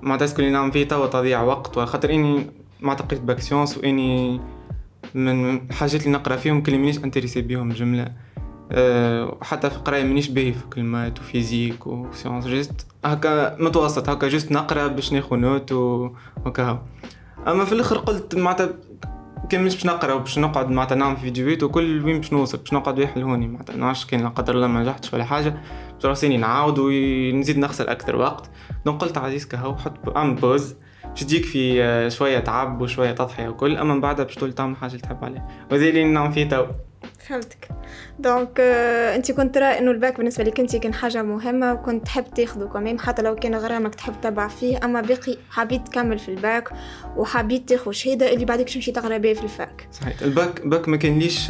مع 0.03 0.17
تاسك 0.17 0.39
اللي 0.39 0.51
نعمل 0.51 0.73
فيه 0.73 0.89
توا 0.89 1.07
تضيع 1.07 1.43
وقت 1.43 1.79
خاطر 1.79 2.11
إني 2.11 2.47
ما 2.81 2.95
تقيت 2.95 3.21
bac 3.21 3.41
sciences 3.41 3.79
وإني 3.79 4.41
من 5.17 5.57
الحاجات 5.57 6.01
اللي 6.01 6.13
نقرأ 6.13 6.37
فيهم 6.37 6.63
كلي 6.63 6.79
مانيش 6.79 6.99
intéressé 6.99 7.43
بيهم 7.43 7.73
جملة. 7.73 8.13
أه 8.73 9.39
حتى 9.43 9.71
في 9.71 9.77
القراية 9.77 10.05
مانيش 10.05 10.29
باهي 10.29 10.53
في 10.53 10.67
كلمات 10.73 11.19
و 11.19 11.26
physique 11.26 11.87
و 11.87 11.93
sciences 11.93 12.47
juste 12.47 12.87
هكا 13.05 13.57
متوسط 13.63 14.09
هكا 14.09 14.29
juste 14.29 14.53
نقرأ 14.53 14.87
باش 14.87 15.13
ناخذ 15.13 15.37
note 15.37 15.73
وهكا 15.73 16.83
أما 17.47 17.65
في 17.65 17.73
الآخر 17.73 17.99
قلت 17.99 18.35
معناتها 18.35 18.69
كان 19.49 19.65
مش 19.65 19.75
باش 19.75 19.87
نقرأ 19.87 20.13
وباش 20.13 20.39
نقعد 20.39 20.71
معناتها 20.71 20.95
نعمل 20.95 21.17
فيديوهات 21.17 21.63
وكل 21.63 22.05
وين 22.05 22.17
باش 22.17 22.33
نوصل 22.33 22.59
باش 22.59 22.73
نقعد 22.73 22.99
واحد 22.99 23.23
هوني 23.23 23.49
معناتها. 23.49 23.77
نعرفش 23.77 24.07
كان 24.07 24.23
لا 24.23 24.29
قدر 24.29 24.55
الله 24.55 24.67
ما 24.67 24.83
نجحتش 24.83 25.15
ولا 25.15 25.25
حاجة. 25.25 25.63
باش 25.95 26.07
راسيني 26.07 26.37
نعاود 26.37 26.79
ونزيد 26.79 27.59
نخسر 27.59 27.91
أكثر 27.91 28.17
وقت. 28.17 28.51
donc 28.87 29.01
قلت 29.01 29.19
عزيز 29.19 29.47
كهو 29.47 29.77
حط 29.77 30.17
اعمل 30.17 30.35
pause. 30.35 30.75
باش 31.11 31.25
تجيك 31.25 31.45
في 31.45 31.83
آه، 31.83 32.09
شوية 32.09 32.39
تعب 32.39 32.81
وشوية 32.81 33.13
تضحية 33.13 33.49
وكل 33.49 33.77
أما 33.77 33.95
من 33.95 34.01
بعدها 34.01 34.25
باش 34.25 34.35
تولي 34.35 34.53
تعمل 34.53 34.77
حاجة 34.77 34.91
اللي 34.91 35.03
تحب 35.03 35.25
عليها. 35.25 35.49
وهذا 35.71 35.85
اللي 35.85 36.05
نعمل 36.05 36.33
فيه 36.33 36.49
تو. 36.49 36.67
فهمتك. 37.29 37.69
donc 38.19 38.49
euh, 38.57 39.15
أنت 39.17 39.33
كنت 39.33 39.55
ترى 39.55 39.65
إنه 39.65 39.91
الباك 39.91 40.17
بالنسبة 40.17 40.45
لك 40.45 40.61
أنت 40.61 40.77
كان 40.77 40.95
حاجة 40.95 41.23
مهمة 41.23 41.73
وكنت 41.73 42.05
تحب 42.05 42.25
تاخذه 42.35 42.65
كمان 42.65 43.01
حتى 43.01 43.23
لو 43.23 43.35
كان 43.35 43.55
غرامك 43.55 43.95
تحب 43.95 44.13
تتبع 44.21 44.49
فيه 44.49 44.79
أما 44.85 45.01
باقي 45.01 45.37
حبيت 45.51 45.89
تكمل 45.89 46.19
في 46.19 46.29
الباك 46.29 46.69
وحبيت 47.17 47.69
تاخذ 47.69 47.93
شهاده 47.93 48.33
اللي 48.33 48.45
بعدك 48.45 48.69
تمشي 48.71 48.93
تقرا 48.93 49.17
بها 49.17 49.35
في 49.35 49.43
ال 49.45 49.53
fac. 49.53 49.89
صحيح. 49.93 50.21
ال 50.23 50.34
bac 50.34 50.67
bac 50.67 50.89
ما 50.89 50.97
كانليش 50.97 51.47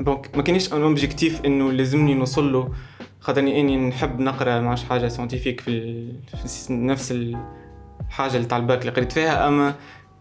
donc 0.00 0.26
آه، 0.26 0.36
ما 0.36 0.42
كانيش 0.42 0.72
un 0.72 0.82
objectif 0.82 1.44
إنه 1.44 1.72
لازمني 1.72 2.14
نوصل 2.14 2.52
له 2.52 2.72
خاطرني 3.20 3.60
إني 3.60 3.76
نحب 3.76 4.20
نقرأ 4.20 4.60
ماش 4.60 4.84
حاجة 4.84 5.08
scientifique 5.08 5.60
في, 5.60 6.06
في 6.26 6.72
نفس 6.72 7.12
الحاجة 8.08 8.36
اللي 8.36 8.46
تاع 8.46 8.58
الباك 8.58 8.80
اللي 8.80 8.92
قريت 8.92 9.12
فيها 9.12 9.48
أما 9.48 9.74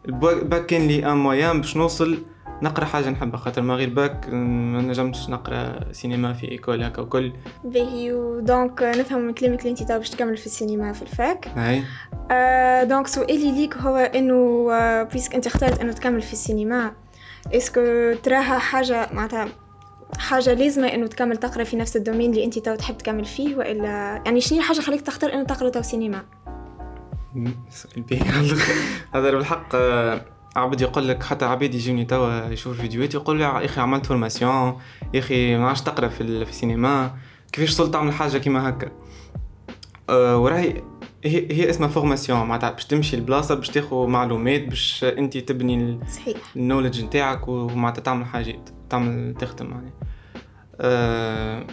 الباك 0.08 0.66
كان 0.66 0.88
لي 0.88 1.06
un 1.12 1.18
moyen 1.18 1.62
باش 1.62 1.78
نوصل 1.78 2.18
نقرا 2.62 2.86
حاجة 2.86 3.10
نحبها 3.10 3.38
خاطر 3.38 3.62
ما 3.62 3.76
غير 3.76 3.90
باك 3.90 4.30
ما 4.30 4.82
نجمتش 4.82 5.30
نقرا 5.30 5.80
سينما 5.92 6.34
في 6.34 6.52
école 6.52 6.84
هكا 6.84 7.02
وكل. 7.02 7.34
باهي 7.64 8.12
donc 8.42 8.84
نفهم 8.84 9.22
من 9.22 9.34
كلامك 9.34 9.60
اللي 9.60 9.70
انت 9.70 9.92
باش 9.92 10.10
تكمل 10.10 10.38
في 10.38 10.46
السينما 10.46 10.94
في 10.94 11.02
ال 11.02 11.11
fac. 11.11 11.48
أي. 11.58 11.84
آه 12.32 12.84
donc 12.84 13.08
سؤالي 13.08 13.52
ليك 13.52 13.78
هو 13.78 13.98
إنه 13.98 14.68
آه 14.72 15.04
puisque 15.04 15.36
انت 15.36 15.48
اخترت 15.48 15.80
أنه 15.80 15.92
تكمل 15.92 16.22
في 16.22 16.34
السينما 16.34 16.92
est-ce 17.54 17.94
que 17.94 18.14
تراها 18.24 18.60
حاجة 18.60 19.10
معناتها 19.14 19.48
حاجة 20.18 20.54
لازمة 20.54 20.88
إنه 20.88 21.08
تكمل 21.08 21.38
تقرأ 21.38 21.64
في 21.64 21.78
نفس 21.78 21.96
ال 21.96 22.00
domaine 22.00 22.32
اللي 22.32 22.46
انت 22.46 22.60
تو 22.60 22.76
تحب 22.76 22.98
تكمل 22.98 23.26
فيه 23.26 23.56
وإلا 23.56 24.22
يعني 24.26 24.42
شنو 24.42 24.62
حاجة 24.62 24.80
خليك 24.80 25.02
تختار 25.02 25.34
إنه 25.34 25.44
تقرأ 25.44 25.70
تو 25.70 25.82
سينما؟ 25.82 26.24
هذا 29.16 29.32
بالحق 29.32 29.76
عبد 30.56 30.82
يقول 30.82 31.08
لك 31.08 31.24
حتى 31.24 31.46
عباد 31.46 31.76
يجوني 31.76 32.06
توا 32.06 32.50
يشوف 32.50 32.82
فيديوهات 32.82 33.14
يقول 33.14 33.38
لي 33.38 33.44
يا 33.44 33.66
أخي 33.66 33.82
عملت 33.82 34.06
formation 34.06 34.78
يا 35.14 35.20
أخي 35.20 35.58
ما 35.58 35.68
عادش 35.68 35.82
تقرأ 35.82 36.08
في, 36.08 36.22
السينما 36.22 37.16
كيفاش 37.52 37.70
وصلت 37.70 37.94
تعمل 37.94 38.14
حاجة 38.14 38.38
كيما 38.38 38.70
هكا؟ 38.70 38.92
أه 40.10 40.38
وراهي 40.38 40.84
هي, 41.24 41.52
هي 41.52 41.70
اسمها 41.70 41.90
formation 41.90 42.40
معناتها 42.40 42.72
باش 42.72 42.86
تمشي 42.86 43.18
لبلاصة 43.18 43.56
باش 43.56 43.70
تاخذ 43.70 44.08
معلومات 44.08 44.68
باش 44.68 45.04
انت 45.04 45.38
تبني 45.38 46.00
صحيح. 46.16 46.38
ال 46.56 46.61
knowledge 46.61 47.04
نتاعك 47.04 47.48
ومعناتها 47.48 48.02
تعمل 48.02 48.26
حاجات 48.26 48.70
تعمل 48.90 49.36
تخدم 49.40 49.72
يعني. 49.72 49.92
أه 50.80 51.66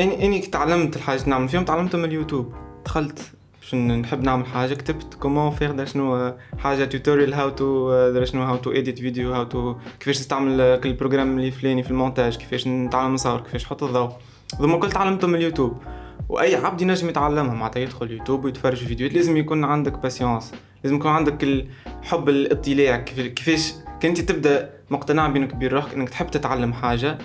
اني 0.00 0.26
أني 0.26 0.40
تعلمت 0.40 0.96
الحاجات 0.96 1.28
نعمل 1.28 1.48
فيهم 1.48 1.64
تعلمتهم 1.64 2.00
من 2.00 2.08
اليوتيوب 2.08 2.54
دخلت 2.84 3.35
باش 3.66 3.74
نحب 3.74 4.22
نعمل 4.22 4.46
حاجة 4.46 4.74
كتبت 4.74 5.14
comment 5.14 5.50
faire 5.50 5.72
دار 5.72 5.86
شنو 5.86 6.34
حاجة 6.58 6.84
tutoriel 6.84 7.34
how 7.34 7.50
to 7.50 8.24
شنو 8.24 8.42
how 8.42 8.56
to 8.56 8.70
edit 8.70 8.98
فيديو 8.98 9.32
how 9.32 9.44
to 9.44 9.74
كيفاش 10.00 10.18
تستعمل 10.18 10.80
كل 10.82 10.92
programme 10.92 11.38
اللي 11.38 11.50
فلاني 11.50 11.82
في 11.82 11.90
المونتاج 11.90 12.36
كيفاش 12.36 12.66
نتعلم 12.66 13.14
نصور 13.14 13.40
كيفاش 13.40 13.64
نحط 13.64 13.82
الضوء. 13.82 14.10
ثم 14.58 14.76
كل 14.76 14.90
تعلمتهم 14.90 15.30
من 15.30 15.36
اليوتيوب. 15.36 15.82
وأي 16.28 16.54
عبد 16.54 16.80
ينجم 16.80 17.08
يتعلمها 17.08 17.54
معناتها 17.54 17.80
يدخل 17.80 18.10
يوتيوب 18.10 18.44
ويتفرج 18.44 18.76
في 18.76 18.86
فيديوهات. 18.86 19.16
لازم 19.16 19.36
يكون 19.36 19.64
عندك 19.64 19.98
patience 19.98 20.52
لازم 20.84 20.96
يكون 20.96 21.10
عندك 21.10 21.44
الحب 21.44 22.28
الاطلاع. 22.28 22.96
كيفاش 22.96 23.72
كنت 24.02 24.20
تبدأ 24.20 24.70
مقتنع 24.90 25.28
بينك 25.28 25.54
وبين 25.54 25.68
روحك 25.68 25.94
إنك 25.94 26.08
تحب 26.08 26.30
تتعلم 26.30 26.72
حاجة 26.72 27.18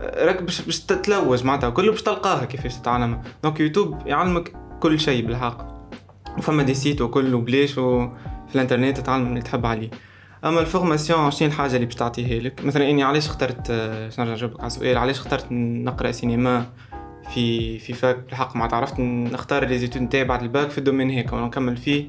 راك 0.00 0.42
باش 0.42 0.60
باش 0.60 0.80
تتلوج 0.80 1.44
معناتها. 1.44 1.70
كله 1.70 1.90
باش 1.90 2.02
تلقاها 2.02 2.44
كيفاش 2.44 2.76
تتعلمها. 2.76 3.22
donc 3.42 3.60
يوتيوب 3.60 4.06
يعلمك 4.06 4.52
كل 4.82 5.00
شيء 5.00 5.26
بالحق. 5.26 5.58
وفما 6.38 6.62
des 6.62 6.74
sites 6.74 7.00
وكل 7.00 7.34
وبلاش 7.34 7.78
وفي 7.78 8.54
الانترنت 8.54 8.96
تتعلم 8.96 9.26
اللي 9.26 9.42
تحب 9.42 9.66
عليه. 9.66 9.90
أما 10.44 10.60
ال 10.60 10.67
formation 10.67 11.30
شنو 11.30 11.48
الحاجة 11.48 11.74
اللي 11.74 11.86
باش 11.86 11.94
تعطيها 11.94 12.40
لك. 12.42 12.64
مثلا 12.64 12.90
إني 12.90 13.02
علاش 13.02 13.26
اخترت 13.26 13.70
باش 13.70 14.20
نرجع 14.20 14.32
نجاوبك 14.32 14.60
على 14.60 14.66
السؤال 14.66 14.98
علاش 14.98 15.18
اخترت 15.18 15.46
نقرأ 15.52 16.10
سينما 16.10 16.66
في 17.34 17.78
في 17.78 17.92
fac؟ 17.92 18.16
بالحق 18.16 18.56
ما 18.56 18.68
عرفت 18.72 19.00
نختار 19.00 19.64
les 19.64 19.78
études 19.78 20.02
نتاعي 20.02 20.24
بعد 20.24 20.42
الباك 20.42 20.70
في 20.70 20.78
ال 20.78 20.82
domaine 20.82 21.10
هيك. 21.10 21.32
ونكمل 21.32 21.76
فيه 21.76 22.06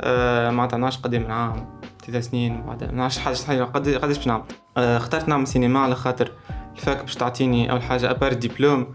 آه 0.00 0.50
ما 0.50 0.76
نعرفش 0.76 0.98
قدام 0.98 1.22
من 1.22 1.30
عام 1.30 1.80
ثلاث 2.06 2.28
سنين 2.28 2.60
وبعد 2.60 2.84
ما 2.84 2.92
نعرفش 2.92 3.18
حاجة 3.18 3.64
قداش 3.64 4.16
باش 4.16 4.26
نعمل؟ 4.26 4.44
آه 4.76 4.96
اخترت 4.96 5.28
نعمل 5.28 5.46
سينما 5.46 5.80
على 5.80 5.94
خاطر 5.94 6.32
ال 6.76 6.82
fac 6.82 7.00
باش 7.00 7.14
تعطيني 7.14 7.70
أول 7.70 7.82
حاجة 7.82 8.10
à 8.10 8.14
part 8.14 8.32
diplôme. 8.32 8.86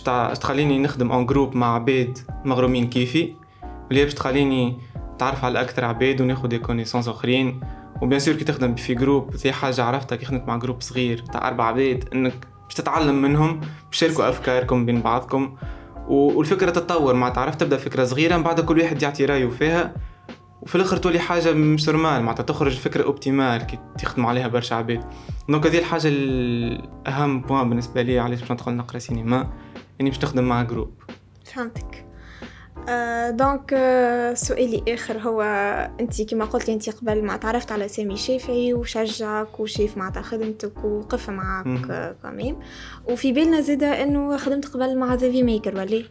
باش 0.00 0.38
تخليني 0.38 0.78
نخدم 0.78 1.12
en 1.12 1.26
groupe 1.26 1.56
مع 1.56 1.74
عباد 1.74 2.18
مغرومين 2.44 2.90
كيفي 2.90 3.34
واللي 3.86 4.04
باش 4.04 4.14
تخليني 4.14 4.78
نتعرف 5.14 5.44
على 5.44 5.60
أكثر 5.60 5.84
عباد 5.84 6.20
وناخذ 6.20 6.48
des 6.48 6.58
connaissances 6.58 7.08
أخرين. 7.08 7.60
و 8.02 8.06
bien 8.06 8.20
sûr 8.20 8.34
كي 8.34 8.44
تخدم 8.44 8.74
في 8.74 8.94
groupe 8.94 9.36
زي 9.36 9.52
حاجة 9.52 9.84
عرفتها 9.84 10.16
كي 10.16 10.24
خدمت 10.24 10.48
مع 10.48 10.56
groupe 10.56 10.80
صغير 10.80 11.18
تاع 11.18 11.48
أربع 11.48 11.64
عباد 11.64 12.08
إنك 12.14 12.46
باش 12.64 12.74
تتعلم 12.74 13.22
منهم 13.22 13.60
تشاركوا 13.92 14.28
أفكاركم 14.28 14.86
بين 14.86 15.00
بعضكم. 15.02 15.56
والفكرة 16.08 16.70
تتطور 16.70 17.14
مع 17.14 17.28
تعرف 17.28 17.54
تبدأ 17.54 17.76
فكرة 17.76 18.04
صغيرة 18.04 18.36
من 18.36 18.42
بعد 18.42 18.60
كل 18.60 18.80
واحد 18.80 19.02
يعطي 19.02 19.24
رأيه 19.24 19.48
فيها. 19.48 19.94
وفي 20.62 20.74
الآخر 20.74 20.96
تولي 20.96 21.18
حاجة 21.18 21.52
مش 21.52 21.88
normale 21.88 22.22
معناتها 22.22 22.42
تخرج 22.42 22.76
فكرة 22.76 23.04
optimale 23.04 23.62
كي 23.62 23.78
تخدم 23.98 24.26
عليها 24.26 24.48
برشا 24.48 24.76
عباد. 24.76 25.04
donc 25.48 25.66
هذه 25.66 25.78
الحاجة 25.78 26.08
الاهم 26.08 27.40
point 27.40 27.68
بالنسبة 27.68 28.02
لي 28.02 28.18
علاش 28.18 28.40
باش 28.40 28.52
ندخل 28.52 28.72
نقرأ 28.72 28.98
cinéma 28.98 29.50
إني 30.02 30.10
باش 30.10 30.24
نخدم 30.24 30.44
مع 30.44 30.62
groupe 30.62 30.90
فهمتك. 31.44 32.04
آه 32.88 33.30
donc 33.30 33.72
آه 33.72 34.34
سؤالي 34.34 34.94
آخر 34.94 35.18
هو 35.18 35.42
أنت 36.00 36.22
كما 36.22 36.44
قلتي 36.44 36.72
أنت 36.72 36.90
قبل 36.90 37.24
ما 37.24 37.36
تعرفت 37.36 37.72
على 37.72 37.88
سامي 37.88 38.16
شافعي 38.16 38.74
وشجعك 38.74 39.60
وشاف 39.60 39.96
معناتها 39.96 40.22
خدمتك 40.22 40.84
وقف 40.84 41.30
معك 41.30 41.90
آه 41.90 42.16
كمان 42.22 42.56
وفي 43.04 43.32
بالنا 43.32 43.60
زاده 43.60 44.02
إنه 44.02 44.36
خدمت 44.36 44.66
قبل 44.66 44.98
مع 44.98 45.14
The 45.14 45.30
V 45.30 45.42
Maker 45.42 45.76
ولا؟ 45.76 46.02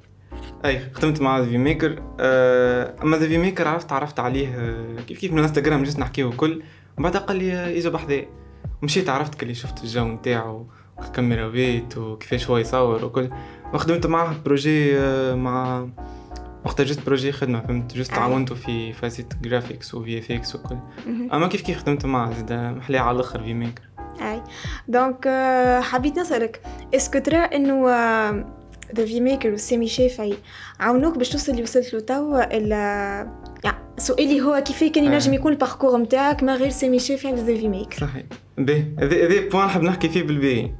أي 0.65 0.79
خدمت 0.93 1.21
مع 1.21 1.39
The 1.39 1.45
V 1.45 1.57
Maker 1.57 2.03
آه 2.19 2.95
أما 3.03 3.17
The 3.17 3.27
V 3.27 3.37
Maker 3.37 3.67
عرفت 3.67 3.91
عرفت 3.91 4.19
عليه 4.19 4.47
آه 4.55 5.01
كيف 5.07 5.19
كيف 5.19 5.33
من 5.33 5.39
انستغرام 5.39 5.83
جيت 5.83 5.99
نحكيه 5.99 6.23
وكل 6.23 6.63
وبعد 6.97 7.17
قال 7.17 7.37
لي 7.37 7.77
اجا 7.77 7.89
بحذايا 7.89 8.27
مشيت 8.81 9.09
عرفت 9.09 9.35
كلي 9.35 9.53
شفت 9.53 9.83
الجو 9.83 10.05
نتاعو 10.05 10.65
الكاميرات 10.99 11.97
وكيفاش 11.97 12.49
هو 12.49 12.57
يصور 12.57 13.05
وكل. 13.05 13.29
وخدمت 13.73 14.07
معاه 14.07 14.35
projet 14.45 14.97
آه 14.97 15.35
مع 15.35 15.87
وقتها 16.65 16.83
juste 16.83 17.05
projet 17.05 17.31
خدمة 17.31 17.61
فهمت؟ 17.61 17.93
juste 17.97 18.11
تعاونتو 18.11 18.55
في 18.55 18.93
فازة 18.93 19.25
graphics 19.41 19.93
و 19.93 20.19
VFX 20.19 20.55
وكل. 20.55 20.77
أما 21.07 21.47
كيف 21.47 21.61
كيف 21.61 21.77
خدمت 21.77 22.05
معاه؟ 22.05 22.33
زاد 22.33 22.53
محلاه 22.53 22.99
على 22.99 23.15
الآخر 23.15 23.43
V 23.43 23.53
Maker 23.53 23.81
أي. 24.21 24.41
donc 24.87 25.27
حبيت 25.81 26.19
نسألك 26.19 26.61
est-ce 26.95 27.11
que 27.11 27.19
ترى 27.19 27.37
إنه 27.37 27.89
The 28.95 29.05
V 29.05 29.19
Maker 29.19 29.53
وسامي 29.53 29.87
شافعي 29.87 30.33
عاونوك 30.79 31.17
باش 31.17 31.29
توصل 31.29 31.51
اللي 31.51 31.63
وصلت 31.63 31.93
له 31.93 31.99
توا؟ 31.99 32.57
إلا 32.57 32.75
يعني 33.63 33.77
سؤالي 33.97 34.41
هو 34.41 34.63
كيف 34.65 34.83
كان 34.83 35.03
ينجم 35.03 35.33
يكون 35.33 35.51
ال 35.51 35.56
parcours 35.56 35.97
نتاعك 35.97 36.43
ما 36.43 36.55
غير 36.55 36.69
سامي 36.69 36.99
شافعي 36.99 37.33
و 37.33 37.36
The 37.36 37.45
V 37.45 37.67
Maker 37.67 37.97
صحيح. 37.97 38.23
باهي 38.57 38.85
هذا 38.99 39.49
point 39.49 39.65
نحب 39.65 39.81
نحكي 39.81 40.09
فيه 40.09 40.23
بالباهي. 40.23 40.71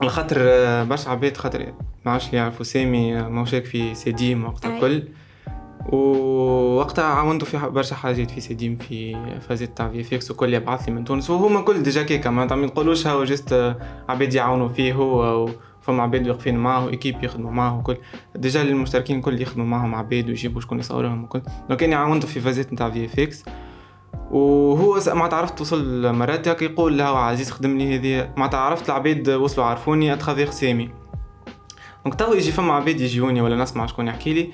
على 0.00 0.10
خاطر 0.10 0.38
برشا 0.84 1.10
عباد 1.10 1.36
خاطر 1.36 1.72
ما 2.06 2.12
عادش 2.12 2.32
يعرفوا 2.32 2.64
سامي 2.64 3.14
ما 3.14 3.40
هوش 3.40 3.54
في 3.54 3.94
سيديم 3.94 4.44
وقتها 4.44 4.76
الكل. 4.76 5.02
ووقتها 5.88 7.04
عاونته 7.04 7.46
في 7.46 7.58
برشا 7.68 7.94
حاجات 7.94 8.30
في 8.30 8.40
سيديم 8.40 8.76
في 8.76 9.16
فازيت 9.40 9.76
تاع 9.76 9.88
VFX 9.88 10.30
وكل 10.30 10.54
يبعث 10.54 10.88
لي 10.88 10.94
من 10.94 11.04
تونس. 11.04 11.30
وهما 11.30 11.60
كل 11.60 11.82
déjà 11.82 12.02
كيكا 12.02 12.30
ما 12.30 12.44
نقولوش 12.44 13.06
هو 13.06 13.24
juste 13.24 13.76
عباد 14.08 14.34
يعاونوا 14.34 14.68
فيه 14.68 14.92
هو 14.92 15.48
فما 15.82 16.02
عباد 16.02 16.28
واقفين 16.28 16.56
معاه 16.56 16.88
équipe 16.88 17.24
يخدموا 17.24 17.50
معاه 17.50 17.78
وكل. 17.78 17.96
déjà 18.36 18.62
المشتركين 18.62 19.16
الكل 19.18 19.42
يخدموا 19.42 19.66
معاهم 19.66 19.94
عباد 19.94 20.28
ويجيبوا 20.28 20.60
شكون 20.60 20.78
يصورهم 20.78 21.24
وكل. 21.24 21.42
donc 21.68 21.82
أنا 21.82 21.96
عاونته 21.96 22.28
في 22.28 22.40
فازيت 22.40 22.72
نتاع 22.72 22.90
VFX 22.90 23.44
وهو 24.30 25.00
ما 25.14 25.26
تعرفت 25.26 25.60
وصل 25.60 26.12
مرات 26.12 26.48
هكا 26.48 26.64
يقول 26.64 26.98
له 26.98 27.04
عزيز 27.04 27.50
خدم 27.50 27.78
لي 27.78 27.96
هذه. 27.96 28.30
ما 28.36 28.46
تعرفت 28.46 28.86
العباد 28.90 29.28
وصلوا 29.28 29.66
عرفوني 29.66 30.12
à 30.12 30.17
travers 30.17 30.50
سامي 30.50 30.90
donc 32.04 32.14
تو 32.14 32.32
يجي 32.32 32.52
فما 32.52 32.72
عباد 32.72 33.00
يجيوني 33.00 33.40
ولا 33.40 33.56
نسمع 33.56 33.86
شكون 33.86 34.08
يحكي 34.08 34.32
لي 34.32 34.50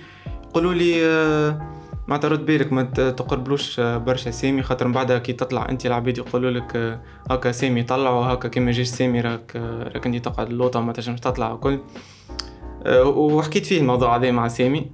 يقولوا 0.51 0.75
لي 0.75 1.07
آه، 1.07 1.77
ما 2.09 2.17
ترد 2.17 2.47
بالك 2.47 2.73
ما 2.73 2.83
تقربلوش 2.83 3.81
آه، 3.81 3.97
برشا 3.99 4.31
سامي 4.31 4.63
خاطر 4.63 4.87
من 4.87 4.93
بعدها 4.93 5.19
كي 5.19 5.33
تطلع 5.33 5.69
أنت 5.69 5.87
العباد 5.87 6.19
يقولوا 6.19 6.51
لك 6.51 6.77
آه، 6.77 7.01
هكا 7.31 7.53
سامي 7.53 7.83
طلعوا 7.83 8.25
هكا 8.25 8.49
كي 8.49 8.61
ما 8.61 8.71
جيش 8.71 8.89
سامي 8.89 9.21
راك 9.21 9.57
راك 9.95 10.07
انت 10.07 10.25
تقعد 10.25 10.51
اللوطة 10.51 10.81
وما 10.81 10.93
تنجمش 10.93 11.21
تطلع 11.21 11.53
وكل 11.53 11.81
وحكيت 13.07 13.67
فيه 13.67 13.81
الموضوع 13.81 14.17
هذا 14.17 14.31
مع 14.31 14.49
سامي. 14.49 14.91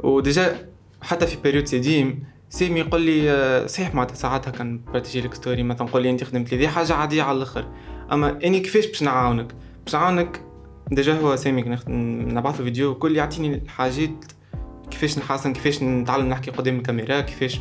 و 0.00 0.14
déjà 0.14 0.68
حتى 1.02 1.26
في 1.26 1.36
période 1.42 1.66
سيديم 1.66 2.33
سامي 2.54 2.80
يقول 2.80 3.00
لي 3.00 3.68
صحيح 3.68 3.94
معناتها 3.94 4.14
ساعات 4.14 4.48
هكا 4.48 4.64
نpartagي 4.64 5.20
لك 5.20 5.34
story 5.34 5.62
مثلا 5.62 5.86
نقول 5.86 6.02
لي 6.02 6.10
أنت 6.10 6.24
خدمت 6.24 6.52
لي 6.52 6.58
دي 6.58 6.68
حاجة 6.68 6.94
عادية 6.94 7.22
على 7.22 7.36
الأخر. 7.36 7.64
أما 8.12 8.38
إني 8.44 8.60
كيفاش 8.60 8.86
باش 8.86 9.02
نعاونك؟ 9.02 9.54
باش 9.84 9.94
نعاونك 9.94 10.40
déjà 10.90 11.18
هو 11.18 11.36
سامي 11.36 11.78
نبعث 11.88 12.58
له 12.58 12.64
فيديو 12.64 12.90
وكل 12.90 13.16
يعطيني 13.16 13.54
الحاجات 13.54 14.24
كيفاش 14.90 15.18
نحسن 15.18 15.52
كيفاش 15.52 15.82
نتعلم 15.82 16.28
نحكي 16.28 16.50
قدام 16.50 16.76
الكاميرا 16.76 17.20
كيفاش 17.20 17.60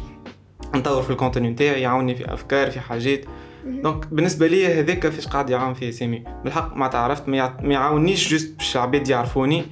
نطور 0.75 1.01
في 1.01 1.09
ال 1.09 1.14
contenu 1.14 1.49
نتاعي 1.49 1.81
يعاوني 1.81 2.15
في 2.15 2.33
أفكار 2.33 2.71
في 2.71 2.79
حاجات. 2.79 3.25
donc 3.65 4.07
بالنسبة 4.07 4.47
لي 4.47 4.79
هذاك 4.79 5.07
فاش 5.07 5.27
قاعد 5.27 5.49
يعاون 5.49 5.73
فيه 5.73 5.91
سامي 5.91 6.23
بالحق 6.43 6.75
ما 6.75 6.87
تعرفت 6.87 7.29
ما 7.29 7.53
يعاونيش 7.61 8.31
juste 8.31 8.57
باش 8.57 8.77
عباد 8.77 9.09
يعرفوني. 9.09 9.63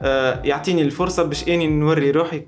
آه 0.00 0.42
يعطيني 0.44 0.82
الفرصة 0.82 1.22
باش 1.22 1.48
إني 1.48 1.66
نوري 1.66 2.10
روحي 2.10 2.42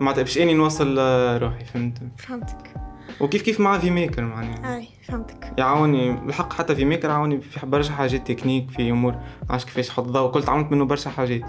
معناتها 0.00 0.22
باش 0.22 0.38
إني 0.38 0.54
نوصل 0.54 0.98
روحي 1.42 1.64
فهمت؟ 1.64 1.98
فهمتك. 2.18 2.74
وكيف 3.20 3.42
كيف 3.42 3.60
مع 3.60 3.78
V 3.78 3.90
Maker 3.90 4.24
معناها 4.24 4.76
أي 4.76 4.88
فهمتك. 5.08 5.52
يعاوني 5.58 6.12
بالحق 6.12 6.52
حتى 6.52 6.74
V 6.74 6.84
Maker 6.84 7.10
عاوني 7.10 7.40
في 7.40 7.66
برشا 7.66 7.92
حاجات 7.92 8.28
تكنيك 8.32 8.70
في 8.70 8.90
أمور 8.90 9.14
عاش 9.50 9.64
كيفاش 9.64 9.90
حط 9.90 10.04
ضوء 10.04 10.28
وكل 10.28 10.42
تعلمت 10.42 10.72
منه 10.72 10.84
برشا 10.84 11.10
حاجات. 11.10 11.42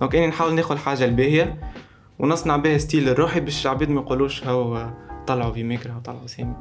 donc 0.00 0.14
إني 0.14 0.26
نحاول 0.26 0.54
ناخذ 0.54 0.72
الحاجة 0.72 1.04
الباهية 1.04 1.60
ونصنع 2.18 2.56
بها 2.56 2.78
style 2.78 3.08
لروحي 3.08 3.40
باش 3.40 3.66
العباد 3.66 3.90
ما 3.90 4.00
يقولوش 4.00 4.44
هو 4.44 4.90
طلعوا 5.26 5.52
V 5.52 5.62
Maker 5.62 5.92
أو 5.92 6.00
طلعوا 6.00 6.26
سامي. 6.26 6.54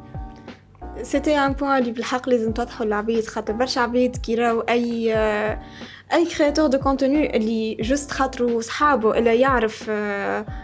c'était 1.01 1.37
un 1.37 1.53
point 1.53 1.77
اللي 1.77 1.91
بالحق 1.91 2.29
لازم 2.29 2.51
توضحوا 2.51 2.85
للعبيد 2.85 3.27
خاطر 3.27 3.53
برشا 3.53 3.81
عبيد 3.81 4.17
كي 4.17 4.35
راو 4.35 4.59
اي 4.59 5.13
اي 6.13 6.25
créateur 6.37 6.67
de 6.67 6.79
contenu 6.79 7.37
اللي 7.37 7.75
juste 7.75 8.11
خاطرو 8.11 8.61
صحابه 8.61 9.17
الا 9.17 9.33
يعرف 9.33 9.91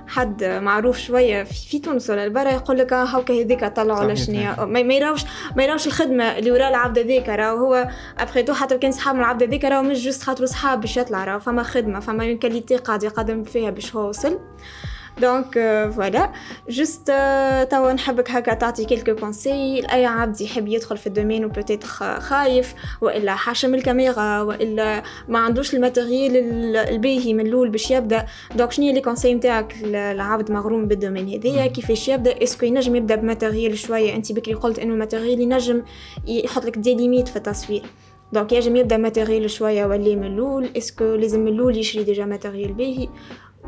حد 0.07 0.43
معروف 0.43 0.97
شوية 0.97 1.43
في 1.43 1.79
تونس 1.79 2.09
ولا 2.09 2.27
برا 2.27 2.49
يقول 2.49 2.77
لك 2.77 2.93
هاكا 2.93 3.33
هذيك 3.33 3.65
طلعوا 3.65 3.99
ولا 3.99 4.15
شنو 4.15 4.65
ما 4.65 4.79
يراوش 4.79 5.21
ما 5.55 5.63
يراوش 5.63 5.87
الخدمه 5.87 6.37
اللي 6.37 6.51
ورا 6.51 6.69
العبد 6.69 6.99
هذاك 6.99 7.29
راهو 7.29 7.57
هو 7.57 7.87
après 8.19 8.43
tout 8.43 8.53
حتى 8.53 8.77
كان 8.77 8.91
صحاب 8.91 9.15
العبد 9.15 9.43
هذاك 9.43 9.65
راهو 9.65 9.83
مش 9.83 10.05
juste 10.05 10.23
خاطرو 10.23 10.45
صحاب 10.45 10.81
باش 10.81 10.97
يطلع 10.97 11.23
راهو 11.23 11.39
فما 11.39 11.63
خدمه 11.63 11.99
فما 11.99 12.23
une 12.23 12.37
qualité 12.37 12.77
قاعد 12.77 13.03
يقدم 13.03 13.43
فيها 13.43 13.69
باش 13.69 13.95
هو 13.95 14.09
وصل 14.09 14.39
donc 15.19 15.53
voilà 15.95 16.31
juste 16.69 17.07
توا 17.71 17.93
نحبك 17.93 18.31
هكا 18.31 18.53
تعطي 18.53 18.85
quelques 18.85 19.15
conseils 19.15 19.81
لاي 19.81 20.05
عبد 20.05 20.41
يحب 20.41 20.67
يدخل 20.67 20.97
في 20.97 21.07
ال 21.07 21.12
domaine 21.12 21.45
و 21.45 21.49
peut-être 21.49 21.87
خايف 22.19 22.73
والا 23.01 23.35
حاشم 23.35 23.75
الكاميرا 23.75 24.41
والا 24.41 25.03
ما 25.27 25.39
عندوش 25.39 25.75
ال 25.75 25.82
matériel 25.82 26.35
الباهي 26.75 27.33
من 27.33 27.47
الأول 27.47 27.69
باش 27.69 27.91
يبدا 27.91 28.25
donc 28.55 28.71
شنو 28.71 28.93
les 28.93 29.01
conseils 29.01 29.33
نتاعك 29.33 29.75
العبد 29.83 30.51
مغروم 30.51 30.87
بال 30.87 30.97
domaine 30.97 31.29
هذايا 31.29 31.67
كيفاش 31.67 32.07
يبدا 32.09 32.43
est-ce 32.43 32.58
que 32.58 32.65
ينجم 32.65 32.95
يبدا 32.95 33.15
ب 33.15 33.22
matériel 33.22 33.77
شوية 33.77 34.15
انت 34.15 34.31
بكري 34.31 34.53
قلت 34.53 34.79
انه 34.79 34.95
matériel 34.95 35.41
ينجم 35.41 35.81
يحط 36.27 36.65
لك 36.65 36.77
des 36.77 36.95
limites 36.95 37.27
في 37.27 37.35
التصوير 37.35 37.83
donc 38.33 38.51
ينجم 38.51 38.75
يبدا 38.75 38.97
matériel 38.97 39.49
شوية 39.49 39.85
ولا 39.85 40.15
من 40.15 40.23
الأول 40.23 40.69
est-ce 40.77 40.95
que 40.95 41.03
لازم 41.15 41.39
من 41.39 41.47
الأول 41.47 41.77
يشري 41.77 42.03
déjà 42.03 42.25
matériel 42.25 42.73
باهي 42.73 43.07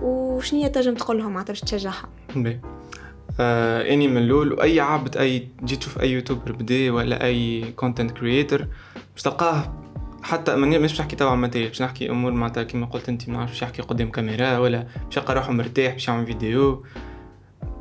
وشنو 0.04 0.68
تنجم 0.68 0.96
تقول 0.96 1.18
لهم 1.18 1.44
باش 1.44 1.62
تشجعها؟ 1.62 2.10
آه 3.40 3.94
إني 3.94 4.08
من 4.08 4.18
الأول 4.18 4.54
وأي 4.54 4.80
عبد 4.80 5.18
أي 5.18 5.48
جيت 5.64 5.80
تشوف 5.80 6.00
أي 6.00 6.12
YouTuber 6.12 6.52
بدا 6.52 6.92
ولا 6.92 7.24
أي 7.24 7.72
content 7.72 8.12
creator 8.12 8.68
باش 9.14 9.24
تلقاه 9.24 9.74
حتى 10.24 10.56
مش 10.56 11.02
نحكي 11.02 11.16
تبع 11.16 11.36
matériel 11.36 11.70
باش 11.70 11.82
نحكي 11.82 12.10
أمور 12.10 12.32
معناتها 12.32 12.64
كيما 12.64 12.86
قلت 12.86 13.10
أنت 13.10 13.30
ما 13.30 13.38
نعرفش 13.38 13.62
يحكي 13.62 13.82
قدام 13.82 14.12
كاميرا 14.12 14.58
ولا 14.58 14.88
باش 15.06 15.18
يلقى 15.18 15.36
روحه 15.36 15.52
مرتاح 15.52 15.94
باش 15.94 16.08
يعمل 16.08 16.26
فيديو. 16.26 16.84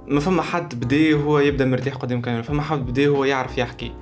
ما 0.08 0.20
فما 0.20 0.42
حد 0.42 0.74
بدا 0.74 1.16
وهو 1.16 1.38
يبدأ 1.38 1.64
مرتاح 1.64 1.94
قدام 1.94 2.20
كاميرا 2.20 2.42
فما 2.42 2.62
حد 2.62 2.86
بدا 2.86 3.10
وهو 3.10 3.24
يعرف 3.24 3.58
يحكي. 3.58 3.92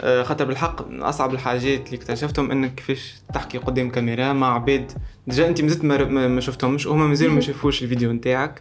خاطر 0.00 0.44
بالحق 0.44 0.88
من 0.88 1.02
أصعب 1.02 1.34
الحاجات 1.34 1.86
اللي 1.86 1.96
اكتشفتهم 1.96 2.50
إنك 2.50 2.74
كيفاش 2.74 3.14
تحكي 3.34 3.58
قدام 3.58 3.90
كاميرا 3.90 4.32
مع 4.32 4.54
عباد. 4.54 4.92
déjà 5.26 5.48
أنت 5.48 5.62
مازلت 5.62 5.84
ما, 5.84 6.28
ما 6.28 6.40
شفتهمش 6.40 6.86
وهما 6.86 7.06
مازالوا 7.06 7.34
ما 7.34 7.40
شافوش 7.40 7.82
الفيديو 7.82 8.12
نتاعك. 8.12 8.60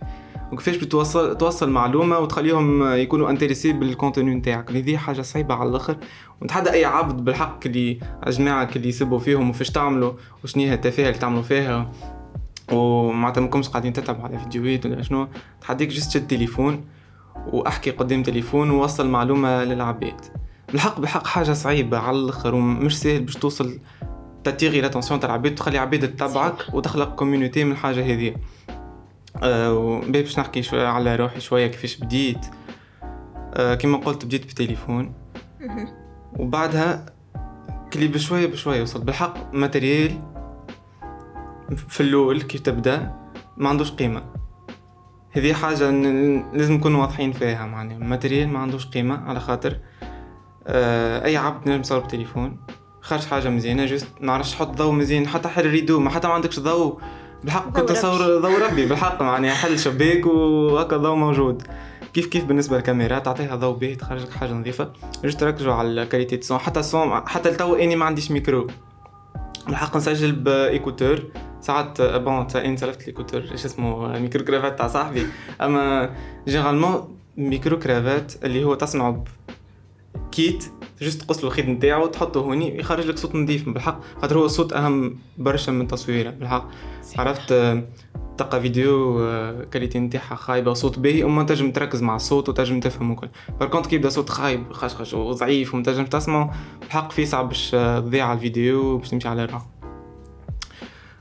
وكيفاش 0.52 0.75
بتوصل 0.75 1.38
توصل 1.38 1.69
معلومة 1.69 2.19
وتخليهم 2.19 2.93
يكونوا 2.93 3.30
intéressés 3.30 3.73
بال 3.73 3.87
contenu 3.87 4.36
نتاعك. 4.36 4.71
هذه 4.71 4.97
حاجة 4.97 5.21
صعيبة 5.21 5.56
على 5.56 5.69
الآخر. 5.69 5.97
ونتحدى 6.41 6.71
أي 6.71 6.86
عبد 6.86 7.25
بالحق 7.25 7.60
اللي 7.65 7.99
جماعة 8.28 8.69
اللي 8.75 8.89
يسبوا 8.89 9.19
فيهم 9.19 9.49
وفاش 9.49 9.69
تعملوا 9.69 10.13
وشنو 10.43 10.63
هي 10.63 10.73
التفاهه 10.73 11.08
اللي 11.08 11.19
تعملوا 11.19 11.41
فيها. 11.41 11.91
ومعناتها 12.71 13.41
ماكمش 13.41 13.69
قاعدين 13.69 13.93
تتعبوا 13.93 14.23
على 14.23 14.39
فيديوهات 14.39 14.86
ولا 14.86 15.02
شنو. 15.02 15.28
تحديك 15.62 15.89
juste 15.89 16.12
شد 16.12 16.28
تليفون 16.28 16.86
وأحكي 17.47 17.91
قدام 17.91 18.23
تليفون 18.23 18.69
ووصل 18.69 19.10
معلومة 19.10 19.63
للعباد. 19.63 20.38
بالحق 20.71 20.99
بالحق 20.99 21.27
حاجة 21.27 21.53
صعيبة 21.53 21.97
على 21.97 22.17
الآخر 22.17 22.55
ومش 22.55 22.99
سهل 22.99 23.21
باش 23.21 23.36
توصل 23.36 23.79
تattirي 24.43 24.82
l'attention 24.82 25.19
تاع 25.19 25.29
العباد 25.29 25.55
تخلي 25.55 25.77
عباد 25.77 26.15
تتبعك 26.15 26.73
وتخلق 26.73 27.15
community 27.15 27.63
من 27.63 27.71
الحاجة 27.71 28.05
هذه 28.05 28.36
أه 29.43 30.01
باش 30.08 30.39
نحكي 30.39 30.63
شوية 30.63 30.88
على 30.88 31.15
روحي 31.15 31.39
شوية 31.39 31.67
كيفاش 31.67 31.97
بديت. 31.97 32.45
أه 33.53 33.75
كما 33.75 33.97
قلت 33.97 34.25
بديت 34.25 34.45
بتليفون. 34.45 35.13
وبعدها 36.39 37.05
كلي 37.93 38.08
بشوية 38.08 38.47
بشوية 38.47 38.82
وصل. 38.82 39.03
بالحق 39.03 39.53
matériel 39.54 40.21
في 41.88 42.01
الأول 42.01 42.41
كيف 42.41 42.62
تبدأ؟ 42.62 43.15
ما 43.58 43.69
عندوش 43.69 43.91
قيمة. 43.91 44.23
هذه 45.32 45.53
حاجة 45.53 45.91
لازم 46.53 46.73
نكونوا 46.73 47.01
واضحين 47.01 47.32
فيها 47.32 47.65
معناها. 47.65 47.97
ال 47.97 48.03
matériel 48.03 48.49
ما 48.49 48.60
عندوش 48.60 48.88
قيمة 48.88 49.29
على 49.29 49.39
خاطر 49.39 49.79
أي 51.25 51.38
عبد 51.38 51.69
نجم 51.69 51.79
يصور 51.79 51.99
بتليفون 51.99 52.58
خرج 53.01 53.25
حاجة 53.25 53.49
مزيانة 53.49 53.86
juste 53.86 54.08
نعرفش 54.21 54.55
حط 54.55 54.67
ضوء 54.67 54.91
مزيان 54.91 55.27
حتى 55.27 55.47
حل 55.47 55.65
ال 55.65 55.70
rideau 55.70 55.99
ما 55.99 56.10
حتى 56.10 56.27
ما 56.27 56.34
عندكش 56.34 56.60
ضوء 56.60 56.99
بالحق 57.43 57.69
كنت 57.69 57.89
تصور 57.89 58.39
ضوء 58.39 58.69
ربي 58.69 58.86
بالحق 58.86 59.21
معناها 59.21 59.53
حل 59.53 59.79
شباك 59.79 60.25
وهكا 60.25 60.97
ضوء 60.97 61.15
موجود. 61.15 61.63
كيف 62.13 62.27
كيف 62.27 62.45
بالنسبة 62.45 62.77
للكاميرا؟ 62.77 63.19
تعطيها 63.19 63.55
ضوء 63.55 63.77
باهي 63.77 63.95
تخرج 63.95 64.21
لك 64.21 64.32
حاجة 64.32 64.51
نظيفة. 64.51 64.93
juste 65.23 65.39
تركزوا 65.39 65.73
على 65.73 65.88
ال 65.88 65.93
qualité 65.93 66.36
ال 66.36 66.41
son 66.41 66.58
حتى 66.58 66.79
ال 66.80 66.91
son 66.91 67.28
حتى 67.27 67.49
لتو 67.49 67.75
إني 67.75 67.95
ما 67.95 68.05
عنديش 68.05 68.32
ميكرو 68.32 68.67
بالحق 69.67 69.97
نسجل 69.97 70.32
ب 70.32 70.40
écouteurs. 70.40 71.23
ساعات 71.62 72.01
bon 72.02 72.47
اني 72.55 72.77
سلفت 72.77 73.01
ال 73.02 73.06
écouteurs 73.06 73.41
إيش 73.51 73.65
اسمه 73.65 74.19
micro-cravate 74.19 74.78
تاع 74.77 74.88
صاحبي. 74.88 75.25
أما 75.62 76.10
généralement 76.47 77.17
micro 77.38 77.80
cravate 77.80 78.34
اللي 78.43 78.63
هو 78.63 78.73
تصنعه 78.73 79.23
kit 80.39 80.65
juste 81.02 81.21
تقص 81.21 81.43
الخيط 81.43 81.65
نتاعو 81.65 82.08
تحطه 82.08 82.39
هوني 82.39 82.80
يخرج 82.80 83.06
لك 83.06 83.17
صوت 83.17 83.36
نظيف. 83.36 83.69
بالحق 83.69 83.99
خاطر 84.21 84.38
هو 84.38 84.45
الصوت 84.45 84.73
أهم 84.73 85.17
برشا 85.38 85.71
من 85.71 85.82
التصويره 85.82 86.30
بالحق 86.30 86.69
عرفت 87.17 87.54
تلقى 88.38 88.62
فيديو 88.62 89.17
qualité 89.71 89.99
نتاعها 89.99 90.36
خايبة 90.36 90.71
وصوت 90.71 90.99
باهي 90.99 91.23
وما 91.23 91.43
تنجم 91.43 91.71
تركز 91.71 92.02
مع 92.02 92.15
الصوت 92.15 92.49
وتنجم 92.49 92.80
تفهم 92.80 93.12
وكل 93.12 93.28
par 93.60 93.69
contre 93.69 93.88
كي 93.88 93.95
يبدا 93.95 94.10
صوت 94.10 94.30
خايب 94.30 94.73
خشخش 94.73 95.13
وضعيف 95.13 95.73
وما 95.73 95.84
تنجم 95.84 96.06
تسمعه 96.06 96.54
بالحق 96.82 97.12
في 97.12 97.25
صعب 97.25 97.47
باش 97.47 97.71
تضيع 97.71 98.25
على 98.25 98.38
الفيديو 98.38 98.97
باش 98.97 99.10
تمشي 99.10 99.28
على 99.28 99.43
الراحه 99.43 99.69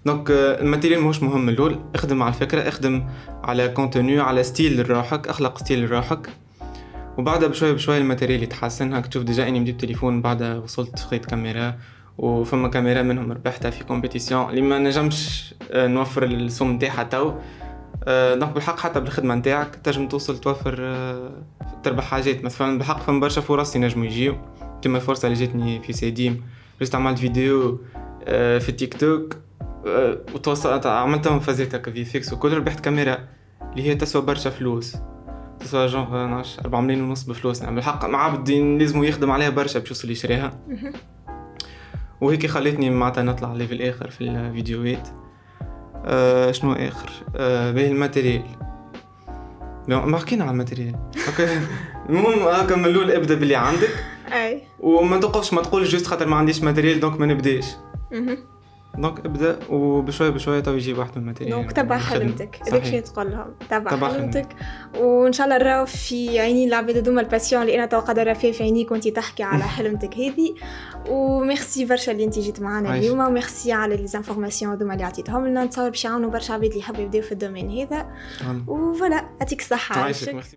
donc 0.07 0.31
ال 0.31 0.38
matériel 0.38 1.01
ماهوش 1.01 1.23
مهم. 1.23 1.49
الأول 1.49 1.79
اخدم 1.95 2.23
على 2.23 2.35
الفكرة 2.35 2.69
اخدم 2.69 3.07
على 3.45 3.69
contenu 3.69 4.21
على 4.21 4.43
style 4.43 4.81
لروحك 4.81 5.29
أخلق 5.29 5.59
style 5.59 5.85
لروحك. 5.85 6.31
وبعدها 7.19 7.49
بشوي 7.49 7.73
بشوي 7.75 7.99
ال 7.99 8.04
matériel 8.04 8.43
يتحسن 8.43 8.93
هاك 8.93 9.07
تشوف 9.07 9.23
déjà 9.23 9.49
آني 9.49 9.61
بادي 9.61 9.79
بتليفون 9.79 10.23
بعدها 10.23 10.59
وصلت 10.59 10.99
خذيت 10.99 11.25
كاميرا 11.25 11.79
وفما 12.19 12.69
كاميرا 12.69 13.03
منهم 13.03 13.33
ربحتها 13.33 13.71
في 13.71 13.85
compétition 13.85 14.51
اللي 14.51 14.61
ما 14.61 14.79
نجمش 14.79 15.55
آه، 15.71 15.87
نوفر 15.87 16.25
السوم 16.25 16.73
نتاعها 16.73 17.03
تو. 17.03 17.33
آه، 18.05 18.35
donc 18.35 18.53
بالحق 18.53 18.79
حتى 18.79 19.01
بالخدمة 19.01 19.35
نتاعك 19.35 19.75
تنجم 19.75 20.09
توصل 20.09 20.39
توفر 20.39 20.77
آه، 20.81 21.31
تربح 21.83 22.05
حاجات. 22.05 22.45
مثلا 22.45 22.79
بالحق 22.79 23.03
فما 23.03 23.21
برشا 23.21 23.41
فرص 23.41 23.77
ينجموا 23.77 24.07
يجيو. 24.07 24.37
كما 24.83 24.97
الفرصة 24.97 25.29
اللي 25.29 25.39
جاتني 25.39 25.81
في 25.81 25.93
سيديم 25.93 26.45
juste 26.81 26.95
عملت 26.95 27.19
فيديو 27.19 27.81
في 28.27 28.69
التيك 28.69 28.95
توك 28.95 29.37
وتوصلت 30.35 30.87
عملتهم 30.87 31.41
فازات 31.41 31.75
هكا 31.75 31.91
VFX. 31.91 32.33
وكل 32.33 32.57
ربحت 32.57 32.81
كاميرا 32.81 33.19
اللي 33.73 33.83
هي 33.83 33.95
تسوى 33.95 34.23
برشا 34.23 34.51
فلوس. 34.51 34.97
تسوى 35.61 35.87
جونغ 35.87 36.27
نعرفش 36.27 36.59
4 36.59 36.81
ملايين 36.81 37.05
ونص 37.05 37.23
بفلوس 37.23 37.61
يعني 37.63 37.75
بالحق 37.75 38.05
مع 38.05 38.25
عبد 38.25 38.51
لازم 38.51 39.05
يخدم 39.05 39.31
عليها 39.31 39.51
برشا 39.51 39.79
باش 39.79 39.89
يوصل 39.89 40.11
يشريها. 40.11 40.61
وهيك 42.21 42.47
خلتني 42.47 42.91
معناتها 42.91 43.23
نطلع 43.23 43.53
level 43.53 43.83
آخر 43.83 44.11
في 44.11 44.21
الفيديوهات. 44.21 45.09
آه 46.05 46.53
شنو 46.53 46.73
آخر؟ 46.73 47.11
آه 47.37 47.73
باهي 47.73 47.89
ال 47.89 47.95
matériel 47.95 48.43
ما 49.89 50.19
حكينا 50.19 50.45
على 50.45 50.53
ال 50.53 50.58
matériel 50.58 50.97
OK. 51.29 51.61
المهم 52.09 52.49
هكا 52.49 52.77
من 52.77 52.85
الأول 52.85 53.11
ابدأ 53.11 53.35
باللي 53.35 53.57
عندك. 53.57 54.05
أي. 54.33 54.63
وما 54.81 55.21
توقفش 55.21 55.53
ما 55.53 55.63
تقولش 55.63 55.93
juste 55.93 56.07
خاطر 56.07 56.27
ما 56.27 56.37
عنديش 56.37 56.63
matériel 56.63 57.01
donc 57.01 57.21
ما 57.21 57.27
نبداش. 57.27 57.67
donc 59.01 59.27
ابدأ 59.27 59.59
وبشوي 59.71 60.31
بشوي 60.31 60.63
تو 60.63 60.75
يجي 60.75 60.93
واحد 60.93 61.11
من 61.17 61.23
ال 61.23 61.26
matériel. 61.26 61.57
donc 61.57 61.73
تبع 61.73 61.99
حلمتك 61.99 62.61
هذاك 62.69 62.85
شيء 62.85 63.01
تقول 63.01 63.31
لهم. 63.31 63.55
تبع 63.71 64.09
حلمتك 64.09 64.49
وإن 64.99 65.33
شاء 65.33 65.47
الله 65.47 65.59
نراو 65.59 65.87
في 65.87 66.41
عيني 66.41 66.65
العباد 66.65 66.97
هذوما 66.97 67.21
ال 67.21 67.26
passion 67.26 67.63
اللي 67.63 67.75
أنا 67.75 67.87
تو 67.87 67.99
قادرة 67.99 68.33
فيه 68.33 68.53
في 68.53 68.63
عينيك 68.63 68.91
وأنت 68.91 69.09
تحكي 69.09 69.43
على 69.43 69.63
حلمتك 69.79 70.15
هذه 70.15 70.55
وميرسي 71.09 71.85
برشا 71.85 72.13
اللي 72.13 72.25
أنت 72.25 72.39
جيت 72.39 72.61
معنا 72.61 72.97
اليوم. 72.97 73.21
وميرسي 73.21 73.73
على 73.73 73.97
les 73.97 74.07
informations 74.07 74.73
هذوما 74.73 74.93
اللي 74.95 75.05
عطيتهم 75.05 75.47
لنا. 75.47 75.65
نتصور 75.65 75.89
باش 75.89 76.05
يعاونوا 76.05 76.31
برشا 76.31 76.55
عباد 76.55 76.65
اللي 76.65 76.79
يحبوا 76.79 77.01
يبداو 77.03 77.23
في 77.23 77.33
ال 77.33 77.37
domaine 77.38 77.71
هذا. 77.71 78.07
و 78.67 78.76
voilà 78.76 79.25
يعطيك 79.41 79.61
الصحة. 79.61 80.01